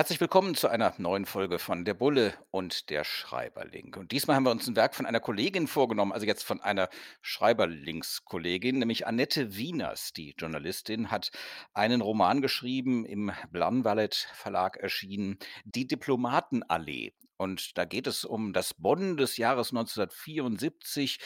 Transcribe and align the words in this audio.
Herzlich 0.00 0.22
willkommen 0.22 0.54
zu 0.54 0.68
einer 0.68 0.94
neuen 0.96 1.26
Folge 1.26 1.58
von 1.58 1.84
Der 1.84 1.92
Bulle 1.92 2.32
und 2.50 2.88
der 2.88 3.04
Schreiberling. 3.04 3.94
Und 3.98 4.12
diesmal 4.12 4.34
haben 4.34 4.44
wir 4.44 4.50
uns 4.50 4.66
ein 4.66 4.74
Werk 4.74 4.94
von 4.94 5.04
einer 5.04 5.20
Kollegin 5.20 5.66
vorgenommen, 5.66 6.12
also 6.12 6.24
jetzt 6.24 6.42
von 6.42 6.58
einer 6.62 6.88
Schreiberlingskollegin, 7.20 8.78
nämlich 8.78 9.06
Annette 9.06 9.56
Wieners. 9.56 10.14
Die 10.14 10.34
Journalistin 10.38 11.10
hat 11.10 11.32
einen 11.74 12.00
Roman 12.00 12.40
geschrieben, 12.40 13.04
im 13.04 13.30
Blanvalet 13.50 14.14
Verlag 14.32 14.78
erschienen, 14.78 15.36
Die 15.66 15.86
Diplomatenallee. 15.86 17.12
Und 17.40 17.78
da 17.78 17.86
geht 17.86 18.06
es 18.06 18.26
um 18.26 18.52
das 18.52 18.74
Bonn 18.74 19.16
des 19.16 19.38
Jahres 19.38 19.70
1974. 19.70 21.18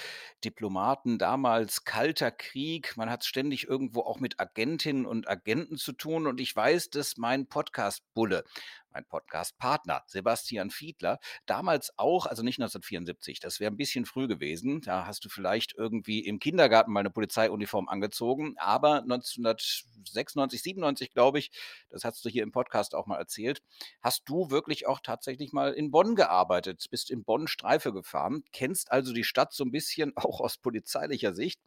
Diplomaten 0.45 1.19
damals, 1.19 1.83
kalter 1.83 2.31
Krieg. 2.31 2.97
Man 2.97 3.11
hat 3.11 3.25
ständig 3.25 3.67
irgendwo 3.67 4.03
auch 4.03 4.21
mit 4.21 4.39
Agentinnen 4.39 5.07
und 5.07 5.29
Agenten 5.29 5.77
zu 5.77 5.91
tun. 5.91 6.29
Und 6.29 6.39
ich 6.39 6.55
weiß, 6.55 6.91
dass 6.91 7.17
mein 7.17 7.49
Podcast 7.49 8.05
Bulle 8.15 8.45
mein 8.95 9.05
Podcast-Partner 9.05 10.05
Sebastian 10.07 10.71
Fiedler, 10.71 11.19
damals 11.47 11.93
auch, 11.99 12.27
also 12.27 12.43
nicht 12.43 12.59
1974, 12.59 13.41
das 13.41 13.61
wäre 13.61 13.71
ein 13.71 13.77
bisschen 13.77 14.07
früh 14.07 14.29
gewesen, 14.29 14.81
da 14.81 15.07
hast 15.07 15.25
du 15.25 15.29
vielleicht 15.29 15.75
irgendwie 15.75 16.21
im 16.21 16.39
Kindergarten 16.39 16.93
mal 16.93 17.01
eine 17.01 17.11
Polizeiuniform 17.11 17.89
angezogen, 17.89 18.55
aber 18.57 19.03
1996, 19.03 20.63
97, 20.63 21.11
glaube 21.13 21.39
ich, 21.39 21.51
das 21.91 22.05
hast 22.05 22.25
du 22.25 22.29
hier 22.29 22.43
im 22.43 22.53
Podcast 22.53 22.95
auch 22.95 23.07
mal 23.07 23.19
erzählt, 23.19 23.63
hast 24.01 24.29
du 24.29 24.51
wirklich 24.51 24.87
auch 24.87 25.01
tatsächlich 25.01 25.53
mal 25.53 25.73
in 25.73 25.91
Bonn 25.91 26.15
gearbeitet, 26.15 26.87
bist 26.91 27.11
in 27.11 27.25
Bonn 27.25 27.49
Streife 27.49 27.93
gefahren, 27.93 28.45
kennst 28.53 28.93
also 28.93 29.13
die 29.13 29.25
Stadt 29.25 29.53
so 29.53 29.65
ein 29.65 29.71
bisschen 29.71 30.13
auch 30.17 30.41
aus 30.41 30.57
polizeilicher 30.57 31.35
Sicht. 31.35 31.61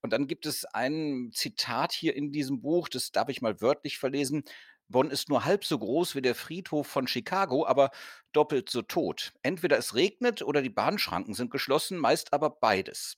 Und 0.00 0.12
dann 0.12 0.28
gibt 0.28 0.46
es 0.46 0.64
ein 0.64 1.30
Zitat 1.32 1.92
hier 1.92 2.14
in 2.14 2.30
diesem 2.30 2.60
Buch, 2.60 2.88
das 2.88 3.10
darf 3.10 3.28
ich 3.28 3.42
mal 3.42 3.60
wörtlich 3.60 3.98
verlesen. 3.98 4.44
Bonn 4.88 5.10
ist 5.10 5.28
nur 5.28 5.44
halb 5.44 5.64
so 5.64 5.78
groß 5.78 6.14
wie 6.14 6.22
der 6.22 6.34
Friedhof 6.34 6.86
von 6.86 7.06
Chicago, 7.06 7.66
aber 7.66 7.90
doppelt 8.32 8.70
so 8.70 8.82
tot. 8.82 9.32
Entweder 9.42 9.78
es 9.78 9.94
regnet 9.94 10.42
oder 10.42 10.62
die 10.62 10.70
Bahnschranken 10.70 11.34
sind 11.34 11.50
geschlossen, 11.50 11.98
meist 11.98 12.32
aber 12.32 12.50
beides 12.50 13.16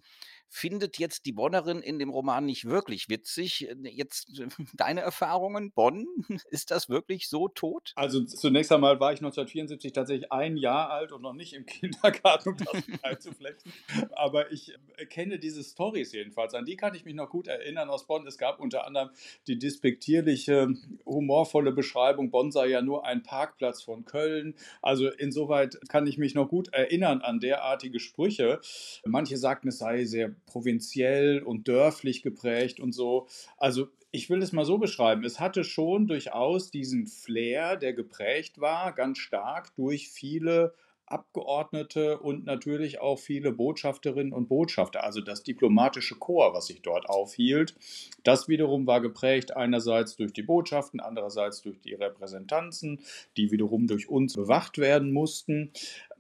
findet 0.51 0.99
jetzt 0.99 1.27
die 1.27 1.33
Bonnerin 1.33 1.81
in 1.81 2.01
dem 2.01 2.11
Roman 2.11 2.45
nicht 2.45 2.65
wirklich 2.65 3.09
witzig. 3.09 3.69
Jetzt 3.85 4.41
äh, 4.41 4.49
deine 4.75 5.01
Erfahrungen, 5.01 5.71
Bonn, 5.73 6.07
ist 6.51 6.73
das 6.73 6.89
wirklich 6.89 7.29
so 7.29 7.49
tot? 7.49 7.93
Also 7.95 8.25
zunächst 8.25 8.73
einmal 8.73 8.99
war 8.99 9.13
ich 9.13 9.21
1974 9.21 9.93
tatsächlich 9.93 10.33
ein 10.33 10.57
Jahr 10.57 10.91
alt 10.91 11.13
und 11.13 11.23
noch 11.23 11.33
nicht 11.33 11.53
im 11.53 11.65
Kindergarten, 11.67 12.51
um 12.51 12.57
das 12.57 12.83
einzuflechten. 13.03 13.73
Aber 14.13 14.51
ich 14.51 14.75
äh, 14.97 15.07
kenne 15.07 15.39
diese 15.39 15.63
Stories 15.63 16.13
jedenfalls. 16.13 16.53
An 16.55 16.65
die 16.65 16.77
kann 16.77 16.95
ich 16.97 17.05
mich 17.05 17.15
noch 17.15 17.31
gut 17.31 17.47
erinnern 17.47 17.89
aus 17.89 18.07
Bonn. 18.07 18.27
Es 18.27 18.37
gab 18.37 18.59
unter 18.59 18.87
anderem 18.87 19.11
die 19.47 19.59
despektierliche, 19.59 20.75
humorvolle 21.07 21.73
Beschreibung, 21.73 22.31
Bonn 22.31 22.51
sei 22.51 22.67
ja 22.67 22.83
nur 22.83 23.07
ein 23.07 23.23
Parkplatz 23.23 23.83
von 23.83 24.05
Köln. 24.05 24.55
Also 24.83 25.09
insoweit 25.09 25.79
kann 25.89 26.09
ich 26.09 26.19
mich 26.19 26.35
noch 26.35 26.49
gut 26.49 26.73
erinnern 26.73 27.21
an 27.21 27.39
derartige 27.39 28.01
Sprüche. 28.01 28.61
Manche 29.05 29.37
sagten, 29.37 29.69
es 29.69 29.79
sei 29.79 30.05
sehr 30.05 30.35
provinziell 30.47 31.43
und 31.43 31.69
dörflich 31.69 32.23
geprägt 32.23 32.81
und 32.81 32.93
so. 32.93 33.27
Also 33.57 33.89
ich 34.13 34.29
will 34.29 34.43
es 34.43 34.53
mal 34.53 34.65
so 34.65 34.79
beschreiben. 34.79 35.25
Es 35.25 35.39
hatte 35.39 35.65
schon 35.65 36.07
durchaus 36.07 36.71
diesen 36.71 37.07
Flair, 37.07 37.77
der 37.77 37.93
geprägt 37.93 38.61
war, 38.61 38.93
ganz 38.93 39.19
stark 39.19 39.75
durch 39.77 40.09
viele 40.09 40.75
Abgeordnete 41.11 42.21
und 42.21 42.45
natürlich 42.45 43.01
auch 43.01 43.19
viele 43.19 43.51
Botschafterinnen 43.51 44.33
und 44.33 44.49
Botschafter, 44.49 45.03
also 45.03 45.21
das 45.21 45.43
diplomatische 45.43 46.15
Korps, 46.15 46.57
was 46.57 46.67
sich 46.67 46.83
dort 46.83 47.09
aufhielt. 47.09 47.75
Das 48.23 48.49
wiederum 48.49 48.87
war 48.87 49.01
geprägt 49.01 49.57
einerseits 49.57 50.17
durch 50.17 50.33
die 50.33 50.43
Botschaften, 50.43 51.01
andererseits 51.01 51.63
durch 51.63 51.81
die 51.81 51.95
Repräsentanzen, 51.95 53.01
die 53.37 53.51
wiederum 53.51 53.89
durch 53.89 54.09
uns 54.09 54.35
bewacht 54.35 54.79
werden 54.79 55.11
mussten. 55.11 55.73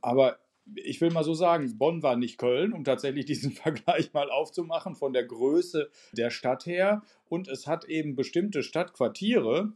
Aber 0.02 0.38
ich 0.76 1.00
will 1.00 1.10
mal 1.10 1.24
so 1.24 1.34
sagen, 1.34 1.78
Bonn 1.78 2.02
war 2.02 2.16
nicht 2.16 2.38
Köln, 2.38 2.72
um 2.72 2.84
tatsächlich 2.84 3.24
diesen 3.26 3.52
Vergleich 3.52 4.12
mal 4.12 4.30
aufzumachen 4.30 4.94
von 4.94 5.12
der 5.12 5.24
Größe 5.24 5.90
der 6.12 6.30
Stadt 6.30 6.66
her. 6.66 7.02
Und 7.28 7.48
es 7.48 7.66
hat 7.66 7.84
eben 7.84 8.16
bestimmte 8.16 8.62
Stadtquartiere, 8.62 9.72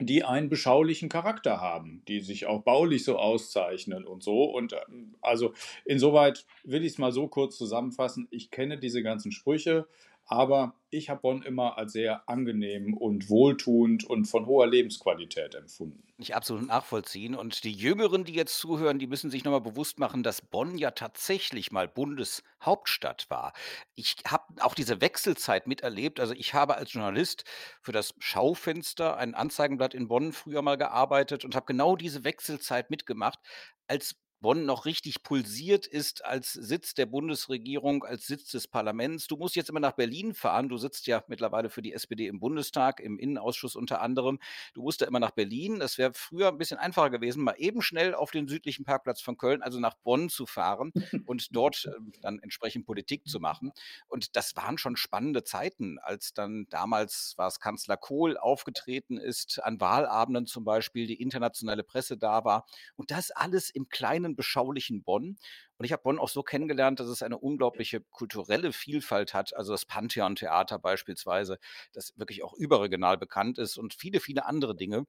die 0.00 0.24
einen 0.24 0.48
beschaulichen 0.48 1.08
Charakter 1.08 1.60
haben, 1.60 2.02
die 2.08 2.20
sich 2.20 2.46
auch 2.46 2.62
baulich 2.62 3.04
so 3.04 3.16
auszeichnen 3.16 4.04
und 4.04 4.22
so. 4.22 4.44
Und 4.44 4.72
ähm, 4.72 5.14
also 5.20 5.52
insoweit 5.84 6.46
will 6.64 6.84
ich 6.84 6.92
es 6.92 6.98
mal 6.98 7.12
so 7.12 7.28
kurz 7.28 7.56
zusammenfassen. 7.56 8.26
Ich 8.30 8.50
kenne 8.50 8.78
diese 8.78 9.02
ganzen 9.02 9.30
Sprüche, 9.30 9.86
aber 10.26 10.74
ich 10.90 11.10
habe 11.10 11.20
Bonn 11.20 11.42
immer 11.42 11.76
als 11.76 11.92
sehr 11.92 12.28
angenehm 12.28 12.96
und 12.96 13.28
wohltuend 13.28 14.04
und 14.04 14.26
von 14.26 14.46
hoher 14.46 14.66
Lebensqualität 14.66 15.54
empfunden. 15.54 16.04
Ich 16.18 16.34
absolut 16.34 16.68
nachvollziehen. 16.68 17.34
Und 17.34 17.64
die 17.64 17.72
Jüngeren, 17.72 18.24
die 18.24 18.34
jetzt 18.34 18.58
zuhören, 18.58 19.00
die 19.00 19.08
müssen 19.08 19.30
sich 19.30 19.42
nochmal 19.42 19.60
bewusst 19.60 19.98
machen, 19.98 20.22
dass 20.22 20.40
Bonn 20.40 20.78
ja 20.78 20.92
tatsächlich 20.92 21.72
mal 21.72 21.88
Bundeshauptstadt 21.88 23.28
war. 23.28 23.52
Ich 23.96 24.16
habe 24.26 24.44
auch 24.62 24.74
diese 24.74 25.00
Wechselzeit 25.00 25.66
miterlebt. 25.66 26.20
Also 26.20 26.32
ich 26.34 26.54
habe 26.54 26.76
als 26.76 26.92
Journalist 26.92 27.44
für 27.82 27.92
das 27.92 28.14
Schaufenster, 28.18 29.16
ein 29.16 29.34
Anzeigenblatt 29.34 29.92
in 29.92 30.06
Bonn, 30.06 30.32
früher 30.32 30.62
mal 30.62 30.78
gearbeitet 30.78 31.44
und 31.44 31.56
habe 31.56 31.66
genau 31.66 31.96
diese 31.96 32.22
Wechselzeit 32.22 32.90
mitgemacht, 32.90 33.40
als 33.88 34.14
Bonn 34.44 34.66
noch 34.66 34.84
richtig 34.84 35.22
pulsiert 35.22 35.86
ist 35.86 36.22
als 36.22 36.52
Sitz 36.52 36.92
der 36.92 37.06
Bundesregierung, 37.06 38.04
als 38.04 38.26
Sitz 38.26 38.50
des 38.50 38.68
Parlaments. 38.68 39.26
Du 39.26 39.38
musst 39.38 39.56
jetzt 39.56 39.70
immer 39.70 39.80
nach 39.80 39.92
Berlin 39.92 40.34
fahren. 40.34 40.68
Du 40.68 40.76
sitzt 40.76 41.06
ja 41.06 41.24
mittlerweile 41.28 41.70
für 41.70 41.80
die 41.80 41.94
SPD 41.94 42.26
im 42.26 42.40
Bundestag, 42.40 43.00
im 43.00 43.18
Innenausschuss 43.18 43.74
unter 43.74 44.02
anderem. 44.02 44.38
Du 44.74 44.82
musst 44.82 45.00
da 45.00 45.06
immer 45.06 45.18
nach 45.18 45.30
Berlin. 45.30 45.78
Das 45.78 45.96
wäre 45.96 46.12
früher 46.12 46.48
ein 46.48 46.58
bisschen 46.58 46.76
einfacher 46.76 47.08
gewesen, 47.08 47.42
mal 47.42 47.54
eben 47.56 47.80
schnell 47.80 48.14
auf 48.14 48.32
den 48.32 48.46
südlichen 48.46 48.84
Parkplatz 48.84 49.22
von 49.22 49.38
Köln, 49.38 49.62
also 49.62 49.80
nach 49.80 49.94
Bonn 49.94 50.28
zu 50.28 50.44
fahren 50.44 50.92
und 51.24 51.56
dort 51.56 51.86
äh, 51.86 51.92
dann 52.20 52.38
entsprechend 52.40 52.84
Politik 52.84 53.26
zu 53.26 53.40
machen. 53.40 53.72
Und 54.08 54.36
das 54.36 54.54
waren 54.56 54.76
schon 54.76 54.96
spannende 54.96 55.44
Zeiten, 55.44 55.98
als 56.00 56.34
dann 56.34 56.66
damals 56.68 57.32
war 57.38 57.48
es 57.48 57.60
Kanzler 57.60 57.96
Kohl 57.96 58.36
aufgetreten 58.36 59.16
ist, 59.16 59.64
an 59.64 59.80
Wahlabenden 59.80 60.44
zum 60.44 60.66
Beispiel, 60.66 61.06
die 61.06 61.22
internationale 61.22 61.82
Presse 61.82 62.18
da 62.18 62.44
war. 62.44 62.66
Und 62.96 63.10
das 63.10 63.30
alles 63.30 63.70
im 63.70 63.88
kleinen 63.88 64.33
beschaulichen 64.36 65.02
Bonn. 65.02 65.36
Und 65.76 65.84
ich 65.84 65.92
habe 65.92 66.02
Bonn 66.02 66.18
auch 66.18 66.28
so 66.28 66.42
kennengelernt, 66.42 67.00
dass 67.00 67.08
es 67.08 67.22
eine 67.22 67.38
unglaubliche 67.38 68.00
kulturelle 68.00 68.72
Vielfalt 68.72 69.34
hat. 69.34 69.54
Also 69.54 69.72
das 69.72 69.86
Pantheon-Theater 69.86 70.78
beispielsweise, 70.78 71.58
das 71.92 72.12
wirklich 72.16 72.42
auch 72.44 72.54
überregional 72.54 73.18
bekannt 73.18 73.58
ist 73.58 73.78
und 73.78 73.94
viele, 73.94 74.20
viele 74.20 74.46
andere 74.46 74.76
Dinge, 74.76 75.06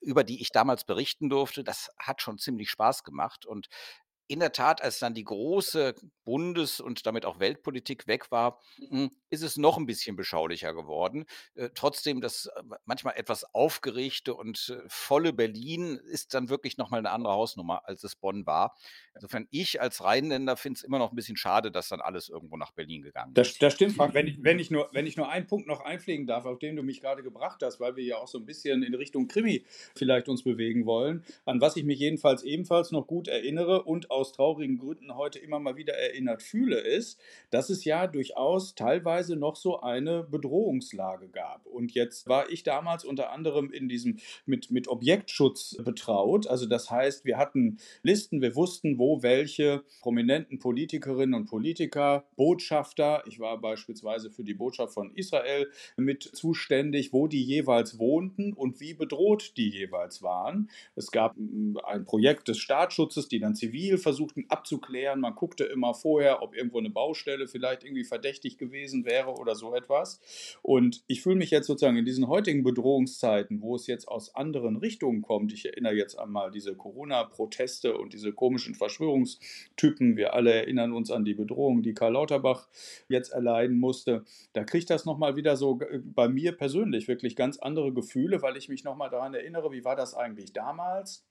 über 0.00 0.24
die 0.24 0.40
ich 0.40 0.50
damals 0.50 0.84
berichten 0.84 1.28
durfte. 1.28 1.64
Das 1.64 1.90
hat 1.98 2.22
schon 2.22 2.38
ziemlich 2.38 2.70
Spaß 2.70 3.04
gemacht. 3.04 3.46
Und 3.46 3.68
in 4.26 4.40
der 4.40 4.52
Tat, 4.52 4.82
als 4.82 4.98
dann 4.98 5.14
die 5.14 5.24
große 5.24 5.94
Bundes- 6.24 6.80
und 6.80 7.06
damit 7.06 7.26
auch 7.26 7.40
Weltpolitik 7.40 8.06
weg 8.06 8.30
war, 8.30 8.60
hm, 8.88 9.10
ist 9.34 9.42
es 9.42 9.56
noch 9.56 9.76
ein 9.78 9.86
bisschen 9.86 10.16
beschaulicher 10.16 10.74
geworden. 10.74 11.24
Äh, 11.54 11.70
trotzdem, 11.74 12.20
das 12.20 12.46
äh, 12.46 12.62
manchmal 12.84 13.14
etwas 13.16 13.44
aufgeregte 13.54 14.34
und 14.34 14.70
äh, 14.70 14.82
volle 14.88 15.32
Berlin 15.32 15.96
ist 15.96 16.34
dann 16.34 16.48
wirklich 16.48 16.76
noch 16.78 16.90
mal 16.90 17.02
'ne 17.02 17.10
andere 17.10 17.32
Hausnummer, 17.34 17.82
als 17.88 18.04
es 18.04 18.16
Bonn 18.16 18.46
war. 18.46 18.74
Insofern, 19.14 19.46
ich 19.50 19.80
als 19.80 20.02
Rheinländer 20.02 20.56
finde 20.56 20.78
es 20.78 20.84
immer 20.84 20.98
noch 20.98 21.12
ein 21.12 21.16
bisschen 21.16 21.36
schade, 21.36 21.70
dass 21.70 21.88
dann 21.88 22.00
alles 22.00 22.28
irgendwo 22.28 22.56
nach 22.56 22.72
Berlin 22.72 23.02
gegangen 23.02 23.36
Das 23.36 23.58
ist. 23.58 23.58
das 23.58 23.72
stimmt, 23.74 23.96
Frank. 23.96 24.14
Wenn 24.14 24.26
ich 24.28 24.42
wenn 24.44 24.58
ich 24.60 24.70
nur 24.70 24.90
wenn 24.92 25.06
ich 25.06 25.16
nur 25.16 25.28
einen 25.28 25.46
Punkt 25.46 25.66
noch 25.66 25.80
einpflegen 25.80 26.26
darf, 26.26 26.44
auf 26.46 26.58
den 26.58 26.76
du 26.76 26.82
mich 26.82 27.00
gerade 27.00 27.22
gebracht 27.22 27.62
hast, 27.64 27.80
weil 27.80 27.96
wir 27.96 28.04
ja 28.04 28.18
auch 28.18 28.28
so 28.28 28.38
ein 28.38 28.44
bisschen 28.46 28.82
in 28.84 28.94
Richtung 28.94 29.26
Krimi 29.28 29.64
vielleicht 29.96 30.28
uns 30.28 30.44
bewegen 30.44 30.84
wollen, 30.86 31.24
an 31.46 31.60
was 31.60 31.76
ich 31.76 31.84
mich 31.84 31.98
jedenfalls 31.98 32.42
ebenfalls 32.44 32.92
noch 32.92 33.06
gut 33.08 33.26
erinnere 33.26 33.82
und 33.84 34.10
aus 34.10 34.32
traurigen 34.32 34.78
Gründen 34.78 35.16
heute 35.16 35.38
immer 35.40 35.58
mal 35.58 35.74
wieder 35.76 35.94
erinnert 35.94 36.42
fühle, 36.42 36.78
ist, 36.78 37.18
dass 37.50 37.70
es 37.70 37.84
ja 37.84 38.06
durchaus 38.06 38.74
teilweise 38.76 39.23
noch 39.30 39.56
so 39.56 39.80
eine 39.80 40.24
Bedrohungslage 40.24 41.28
gab. 41.28 41.66
Und 41.66 41.92
jetzt 41.92 42.28
war 42.28 42.50
ich 42.50 42.62
damals 42.62 43.04
unter 43.04 43.30
anderem 43.32 43.70
in 43.70 43.88
diesem 43.88 44.18
mit, 44.46 44.70
mit 44.70 44.88
Objektschutz 44.88 45.76
betraut. 45.82 46.46
Also 46.46 46.66
das 46.66 46.90
heißt, 46.90 47.24
wir 47.24 47.36
hatten 47.36 47.78
Listen, 48.02 48.42
wir 48.42 48.54
wussten, 48.54 48.98
wo 48.98 49.22
welche 49.22 49.84
prominenten 50.00 50.58
Politikerinnen 50.58 51.34
und 51.34 51.46
Politiker, 51.46 52.24
Botschafter, 52.36 53.22
ich 53.26 53.40
war 53.40 53.60
beispielsweise 53.60 54.30
für 54.30 54.44
die 54.44 54.54
Botschaft 54.54 54.94
von 54.94 55.10
Israel 55.14 55.70
mit 55.96 56.22
zuständig, 56.22 57.12
wo 57.12 57.26
die 57.26 57.42
jeweils 57.42 57.98
wohnten 57.98 58.52
und 58.52 58.80
wie 58.80 58.94
bedroht 58.94 59.56
die 59.56 59.70
jeweils 59.70 60.22
waren. 60.22 60.70
Es 60.94 61.10
gab 61.10 61.34
ein 61.36 62.04
Projekt 62.04 62.48
des 62.48 62.58
Staatsschutzes, 62.58 63.28
die 63.28 63.38
dann 63.38 63.54
zivil 63.54 63.98
versuchten 63.98 64.46
abzuklären. 64.48 65.20
Man 65.20 65.34
guckte 65.34 65.64
immer 65.64 65.94
vorher, 65.94 66.42
ob 66.42 66.54
irgendwo 66.54 66.78
eine 66.78 66.90
Baustelle 66.90 67.48
vielleicht 67.48 67.84
irgendwie 67.84 68.04
verdächtig 68.04 68.58
gewesen 68.58 69.04
wäre 69.04 69.13
wäre 69.14 69.34
oder 69.34 69.54
so 69.54 69.74
etwas. 69.74 70.20
Und 70.62 71.04
ich 71.06 71.22
fühle 71.22 71.36
mich 71.36 71.50
jetzt 71.50 71.66
sozusagen 71.66 71.96
in 71.96 72.04
diesen 72.04 72.26
heutigen 72.28 72.64
Bedrohungszeiten, 72.64 73.60
wo 73.60 73.76
es 73.76 73.86
jetzt 73.86 74.08
aus 74.08 74.34
anderen 74.34 74.76
Richtungen 74.76 75.22
kommt, 75.22 75.52
ich 75.52 75.66
erinnere 75.66 75.94
jetzt 75.94 76.18
einmal 76.18 76.50
diese 76.50 76.74
Corona-Proteste 76.74 77.96
und 77.96 78.12
diese 78.12 78.32
komischen 78.32 78.74
Verschwörungstypen, 78.74 80.16
wir 80.16 80.34
alle 80.34 80.52
erinnern 80.52 80.92
uns 80.92 81.10
an 81.10 81.24
die 81.24 81.34
Bedrohung, 81.34 81.82
die 81.82 81.94
Karl 81.94 82.14
Lauterbach 82.14 82.68
jetzt 83.08 83.32
erleiden 83.32 83.78
musste, 83.78 84.24
da 84.52 84.64
kriegt 84.64 84.90
das 84.90 85.04
nochmal 85.04 85.36
wieder 85.36 85.56
so 85.56 85.80
äh, 85.80 86.00
bei 86.02 86.28
mir 86.28 86.52
persönlich 86.52 87.06
wirklich 87.06 87.36
ganz 87.36 87.58
andere 87.58 87.92
Gefühle, 87.92 88.42
weil 88.42 88.56
ich 88.56 88.68
mich 88.68 88.84
nochmal 88.84 89.10
daran 89.10 89.34
erinnere, 89.34 89.70
wie 89.72 89.84
war 89.84 89.96
das 89.96 90.14
eigentlich 90.14 90.52
damals? 90.52 91.24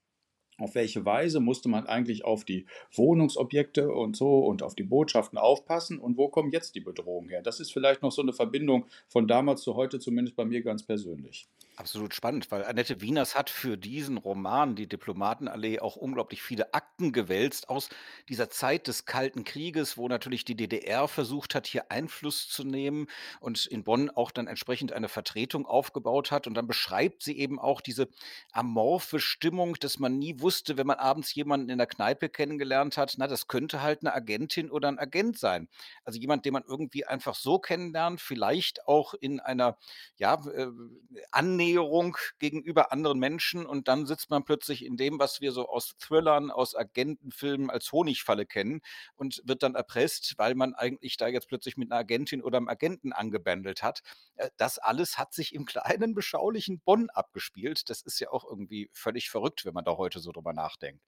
Auf 0.58 0.74
welche 0.74 1.04
Weise 1.04 1.40
musste 1.40 1.68
man 1.68 1.86
eigentlich 1.86 2.24
auf 2.24 2.44
die 2.44 2.66
Wohnungsobjekte 2.92 3.92
und 3.92 4.16
so 4.16 4.40
und 4.40 4.62
auf 4.62 4.74
die 4.74 4.82
Botschaften 4.82 5.38
aufpassen 5.38 5.98
und 5.98 6.16
wo 6.16 6.28
kommt 6.28 6.52
jetzt 6.52 6.74
die 6.74 6.80
Bedrohung 6.80 7.28
her? 7.28 7.42
Das 7.42 7.60
ist 7.60 7.72
vielleicht 7.72 8.02
noch 8.02 8.12
so 8.12 8.22
eine 8.22 8.32
Verbindung 8.32 8.86
von 9.08 9.26
damals 9.26 9.62
zu 9.62 9.74
heute, 9.74 9.98
zumindest 9.98 10.36
bei 10.36 10.44
mir 10.44 10.62
ganz 10.62 10.82
persönlich. 10.82 11.48
Absolut 11.76 12.14
spannend, 12.14 12.52
weil 12.52 12.64
Annette 12.64 13.00
Wieners 13.00 13.34
hat 13.34 13.50
für 13.50 13.76
diesen 13.76 14.16
Roman, 14.16 14.76
die 14.76 14.86
Diplomatenallee, 14.86 15.80
auch 15.80 15.96
unglaublich 15.96 16.40
viele 16.40 16.72
Akten 16.72 17.12
gewälzt 17.12 17.68
aus 17.68 17.88
dieser 18.28 18.48
Zeit 18.48 18.86
des 18.86 19.06
Kalten 19.06 19.42
Krieges, 19.42 19.96
wo 19.96 20.06
natürlich 20.06 20.44
die 20.44 20.54
DDR 20.54 21.08
versucht 21.08 21.56
hat, 21.56 21.66
hier 21.66 21.90
Einfluss 21.90 22.48
zu 22.48 22.62
nehmen 22.62 23.08
und 23.40 23.66
in 23.66 23.82
Bonn 23.82 24.08
auch 24.10 24.30
dann 24.30 24.46
entsprechend 24.46 24.92
eine 24.92 25.08
Vertretung 25.08 25.66
aufgebaut 25.66 26.30
hat. 26.30 26.46
Und 26.46 26.54
dann 26.54 26.68
beschreibt 26.68 27.24
sie 27.24 27.36
eben 27.36 27.58
auch 27.58 27.80
diese 27.80 28.08
amorphe 28.52 29.18
Stimmung, 29.18 29.74
dass 29.74 29.98
man 29.98 30.16
nie 30.16 30.38
wusste, 30.38 30.76
wenn 30.76 30.86
man 30.86 30.98
abends 30.98 31.34
jemanden 31.34 31.70
in 31.70 31.78
der 31.78 31.88
Kneipe 31.88 32.28
kennengelernt 32.28 32.96
hat, 32.96 33.14
na, 33.18 33.26
das 33.26 33.48
könnte 33.48 33.82
halt 33.82 34.02
eine 34.02 34.14
Agentin 34.14 34.70
oder 34.70 34.86
ein 34.86 35.00
Agent 35.00 35.40
sein. 35.40 35.68
Also 36.04 36.20
jemand, 36.20 36.44
den 36.44 36.52
man 36.52 36.62
irgendwie 36.68 37.04
einfach 37.04 37.34
so 37.34 37.58
kennenlernt, 37.58 38.20
vielleicht 38.20 38.86
auch 38.86 39.14
in 39.14 39.40
einer, 39.40 39.76
ja, 40.18 40.34
äh, 40.54 40.68
Annäherung 41.64 42.16
gegenüber 42.38 42.92
anderen 42.92 43.18
Menschen 43.18 43.64
und 43.64 43.88
dann 43.88 44.06
sitzt 44.06 44.28
man 44.28 44.44
plötzlich 44.44 44.84
in 44.84 44.96
dem, 44.96 45.18
was 45.18 45.40
wir 45.40 45.52
so 45.52 45.66
aus 45.66 45.96
Thrillern, 45.98 46.50
aus 46.50 46.74
Agentenfilmen 46.74 47.70
als 47.70 47.90
Honigfalle 47.90 48.44
kennen 48.44 48.82
und 49.16 49.40
wird 49.44 49.62
dann 49.62 49.74
erpresst, 49.74 50.34
weil 50.36 50.54
man 50.54 50.74
eigentlich 50.74 51.16
da 51.16 51.26
jetzt 51.26 51.48
plötzlich 51.48 51.76
mit 51.76 51.90
einer 51.90 52.00
Agentin 52.00 52.42
oder 52.42 52.58
einem 52.58 52.68
Agenten 52.68 53.12
angebändelt 53.12 53.82
hat. 53.82 54.02
Äh, 54.36 54.50
das 54.58 54.78
alles 54.78 55.16
hat 55.16 55.32
sich 55.32 55.54
im 55.54 55.64
kleinen, 55.64 56.14
beschaulichen 56.14 56.80
Bonn 56.80 57.08
abgespielt. 57.10 57.88
Das 57.88 58.02
ist 58.02 58.20
ja 58.20 58.30
auch 58.30 58.44
irgendwie 58.44 58.90
völlig 58.92 59.30
verrückt, 59.30 59.64
wenn 59.64 59.74
man 59.74 59.84
da 59.84 59.96
heute 59.96 60.20
so 60.20 60.32
drüber 60.32 60.52
nachdenkt. 60.52 61.02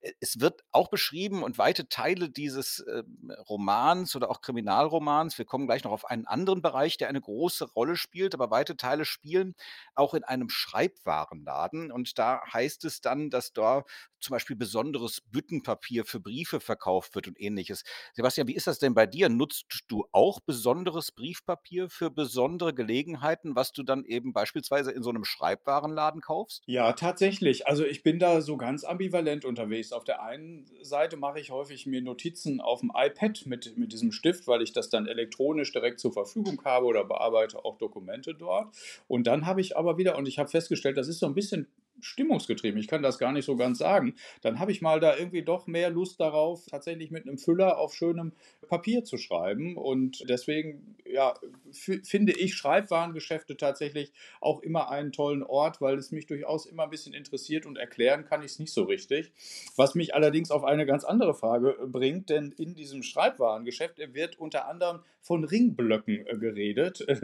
Äh, 0.00 0.12
es 0.20 0.40
wird 0.40 0.62
auch 0.70 0.88
beschrieben 0.88 1.42
und 1.42 1.58
weite 1.58 1.88
Teile 1.88 2.30
dieses 2.30 2.80
äh, 2.80 3.02
Romans 3.48 4.14
oder 4.14 4.30
auch 4.30 4.42
Kriminalromans, 4.42 5.38
wir 5.38 5.44
kommen 5.44 5.66
gleich 5.66 5.82
noch 5.82 5.92
auf 5.92 6.04
einen 6.04 6.26
anderen 6.26 6.62
Bereich, 6.62 6.98
der 6.98 7.08
eine 7.08 7.20
große 7.20 7.64
Rolle 7.72 7.96
spielt, 7.96 8.34
aber 8.34 8.50
weite 8.50 8.76
Teile 8.76 9.04
spielen 9.04 9.56
auch 9.98 10.14
in 10.14 10.24
einem 10.24 10.48
Schreibwarenladen. 10.50 11.90
Und 11.92 12.18
da 12.18 12.40
heißt 12.52 12.84
es 12.84 13.00
dann, 13.00 13.30
dass 13.30 13.52
da 13.52 13.84
zum 14.20 14.32
Beispiel 14.34 14.56
besonderes 14.56 15.20
Büttenpapier 15.20 16.04
für 16.04 16.20
Briefe 16.20 16.60
verkauft 16.60 17.14
wird 17.14 17.28
und 17.28 17.40
ähnliches. 17.40 17.84
Sebastian, 18.14 18.48
wie 18.48 18.54
ist 18.54 18.66
das 18.66 18.78
denn 18.78 18.94
bei 18.94 19.06
dir? 19.06 19.28
Nutzt 19.28 19.66
du 19.88 20.06
auch 20.12 20.40
besonderes 20.40 21.12
Briefpapier 21.12 21.88
für 21.90 22.10
besondere 22.10 22.74
Gelegenheiten, 22.74 23.56
was 23.56 23.72
du 23.72 23.82
dann 23.82 24.04
eben 24.04 24.32
beispielsweise 24.32 24.92
in 24.92 25.02
so 25.02 25.10
einem 25.10 25.24
Schreibwarenladen 25.24 26.20
kaufst? 26.20 26.68
Ja, 26.70 26.92
tatsächlich. 26.92 27.66
Also 27.66 27.86
ich 27.86 28.02
bin 28.02 28.18
da 28.18 28.42
so 28.42 28.58
ganz 28.58 28.84
ambivalent 28.84 29.46
unterwegs. 29.46 29.90
Auf 29.90 30.04
der 30.04 30.22
einen 30.22 30.66
Seite 30.82 31.16
mache 31.16 31.40
ich 31.40 31.50
häufig 31.50 31.86
mir 31.86 32.02
Notizen 32.02 32.60
auf 32.60 32.80
dem 32.80 32.92
iPad 32.94 33.46
mit, 33.46 33.78
mit 33.78 33.90
diesem 33.94 34.12
Stift, 34.12 34.46
weil 34.46 34.60
ich 34.60 34.74
das 34.74 34.90
dann 34.90 35.06
elektronisch 35.06 35.72
direkt 35.72 35.98
zur 35.98 36.12
Verfügung 36.12 36.62
habe 36.66 36.84
oder 36.84 37.04
bearbeite 37.06 37.64
auch 37.64 37.78
Dokumente 37.78 38.34
dort. 38.34 38.76
Und 39.06 39.26
dann 39.26 39.46
habe 39.46 39.62
ich 39.62 39.78
aber 39.78 39.87
wieder, 39.96 40.18
und 40.18 40.28
ich 40.28 40.38
habe 40.38 40.50
festgestellt, 40.50 40.98
das 40.98 41.08
ist 41.08 41.20
so 41.20 41.26
ein 41.26 41.34
bisschen 41.34 41.68
stimmungsgetrieben. 42.00 42.78
Ich 42.80 42.88
kann 42.88 43.02
das 43.02 43.18
gar 43.18 43.32
nicht 43.32 43.44
so 43.44 43.56
ganz 43.56 43.78
sagen. 43.78 44.14
Dann 44.42 44.58
habe 44.58 44.72
ich 44.72 44.82
mal 44.82 45.00
da 45.00 45.16
irgendwie 45.16 45.42
doch 45.42 45.66
mehr 45.66 45.90
Lust 45.90 46.20
darauf, 46.20 46.64
tatsächlich 46.66 47.10
mit 47.10 47.26
einem 47.26 47.38
Füller 47.38 47.78
auf 47.78 47.94
schönem 47.94 48.32
Papier 48.68 49.04
zu 49.04 49.16
schreiben. 49.16 49.76
Und 49.76 50.28
deswegen, 50.28 50.96
ja, 51.04 51.34
finde 51.72 52.32
ich 52.32 52.54
Schreibwarengeschäfte 52.54 53.56
tatsächlich 53.56 54.12
auch 54.40 54.60
immer 54.60 54.90
einen 54.90 55.12
tollen 55.12 55.42
Ort, 55.42 55.80
weil 55.80 55.98
es 55.98 56.12
mich 56.12 56.26
durchaus 56.26 56.66
immer 56.66 56.84
ein 56.84 56.90
bisschen 56.90 57.14
interessiert 57.14 57.66
und 57.66 57.76
erklären 57.76 58.24
kann 58.24 58.42
ich 58.42 58.52
es 58.52 58.58
nicht 58.58 58.72
so 58.72 58.84
richtig. 58.84 59.32
Was 59.76 59.94
mich 59.94 60.14
allerdings 60.14 60.50
auf 60.50 60.64
eine 60.64 60.86
ganz 60.86 61.04
andere 61.04 61.34
Frage 61.34 61.76
bringt, 61.86 62.30
denn 62.30 62.52
in 62.52 62.74
diesem 62.74 63.02
Schreibwarengeschäft 63.02 63.98
wird 64.14 64.38
unter 64.38 64.68
anderem 64.68 65.00
von 65.28 65.44
Ringblöcken 65.44 66.26
äh, 66.26 66.36
geredet. 66.36 67.06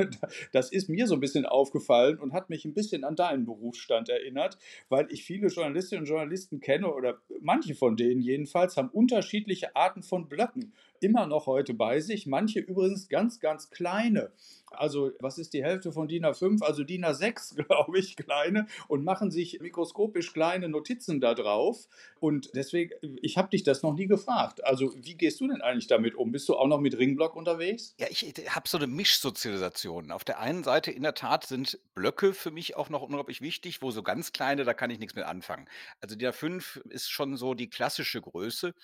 Das 0.53 0.71
ist 0.71 0.89
mir 0.89 1.07
so 1.07 1.15
ein 1.15 1.21
bisschen 1.21 1.47
aufgefallen 1.47 2.19
und 2.19 2.33
hat 2.33 2.51
mich 2.51 2.65
ein 2.65 2.75
bisschen 2.75 3.03
an 3.05 3.17
deinen 3.17 3.45
Berufsstand 3.45 4.09
erinnert 4.09 4.59
weil 4.89 5.07
ich 5.11 5.25
viele 5.25 5.49
Journalistinnen 5.49 6.03
und 6.03 6.09
Journalisten 6.09 6.61
kenne 6.61 6.93
oder 6.93 7.19
manche 7.41 7.75
von 7.75 7.97
denen 7.97 8.21
jedenfalls 8.21 8.77
haben 8.77 8.89
unterschiedliche 8.91 9.75
Arten 9.77 10.03
von 10.03 10.29
Blöcken 10.29 10.73
immer 11.01 11.27
noch 11.27 11.47
heute 11.47 11.75
bei 11.75 12.01
sich. 12.01 12.27
Manche 12.27 12.61
übrigens 12.61 13.09
ganz, 13.09 13.39
ganz 13.41 13.71
kleine. 13.71 14.33
Also, 14.71 15.13
was 15.21 15.39
ist 15.39 15.53
die 15.53 15.63
Hälfte 15.63 15.93
von 15.93 16.09
DIN 16.09 16.25
A5? 16.25 16.63
Also 16.65 16.83
DIN 16.83 17.05
A6, 17.05 17.57
glaube 17.67 17.99
ich, 17.99 18.17
kleine 18.17 18.67
und 18.89 19.05
machen 19.05 19.31
sich 19.31 19.61
mikroskopisch 19.61 20.33
kleine 20.33 20.69
Notizen 20.69 21.21
da 21.21 21.35
drauf. 21.35 21.89
Und 22.21 22.51
deswegen, 22.55 22.93
ich 23.21 23.37
habe 23.37 23.51
dich 23.51 23.63
das 23.63 23.83
noch 23.83 23.95
nie 23.95 24.07
gefragt. 24.07 24.65
Also, 24.65 24.95
wie 24.97 25.15
gehst 25.15 25.41
du 25.41 25.49
denn 25.49 25.61
eigentlich 25.61 25.87
damit 25.87 26.15
um? 26.15 26.33
Bist 26.33 26.49
du 26.49 26.55
auch 26.55 26.67
noch 26.67 26.81
mit 26.81 26.99
Ringblock 26.99 27.37
unterwegs? 27.37 27.94
Ja, 27.99 28.09
ich 28.11 28.25
habe 28.49 28.69
so 28.69 28.77
eine 28.77 28.89
Mischsozialisation. 28.89 30.11
Auf 30.11 30.25
der 30.25 30.41
einen 30.41 30.65
Seite 30.65 30.91
in 30.91 31.05
der 31.05 31.15
Tat 31.15 31.47
sind 31.47 31.79
Blöcke 31.95 32.35
für 32.35 32.51
mich 32.51 32.75
auch 32.75 32.89
noch 32.89 33.03
unglaublich 33.03 33.41
wichtig, 33.41 33.83
wo 33.83 33.93
so 33.93 34.03
ganz 34.03 34.33
kleine, 34.33 34.65
da 34.65 34.75
kann 34.75 34.91
ich 34.91 34.99
nichts 34.99 35.15
mit 35.15 35.25
anfangen. 35.25 35.69
Also 36.01 36.17
DIN 36.17 36.31
A5 36.31 36.81
ist 36.91 37.09
schon 37.11 37.37
so 37.37 37.55
die 37.55 37.71
klassische 37.71 38.21
Größe. 38.21 38.75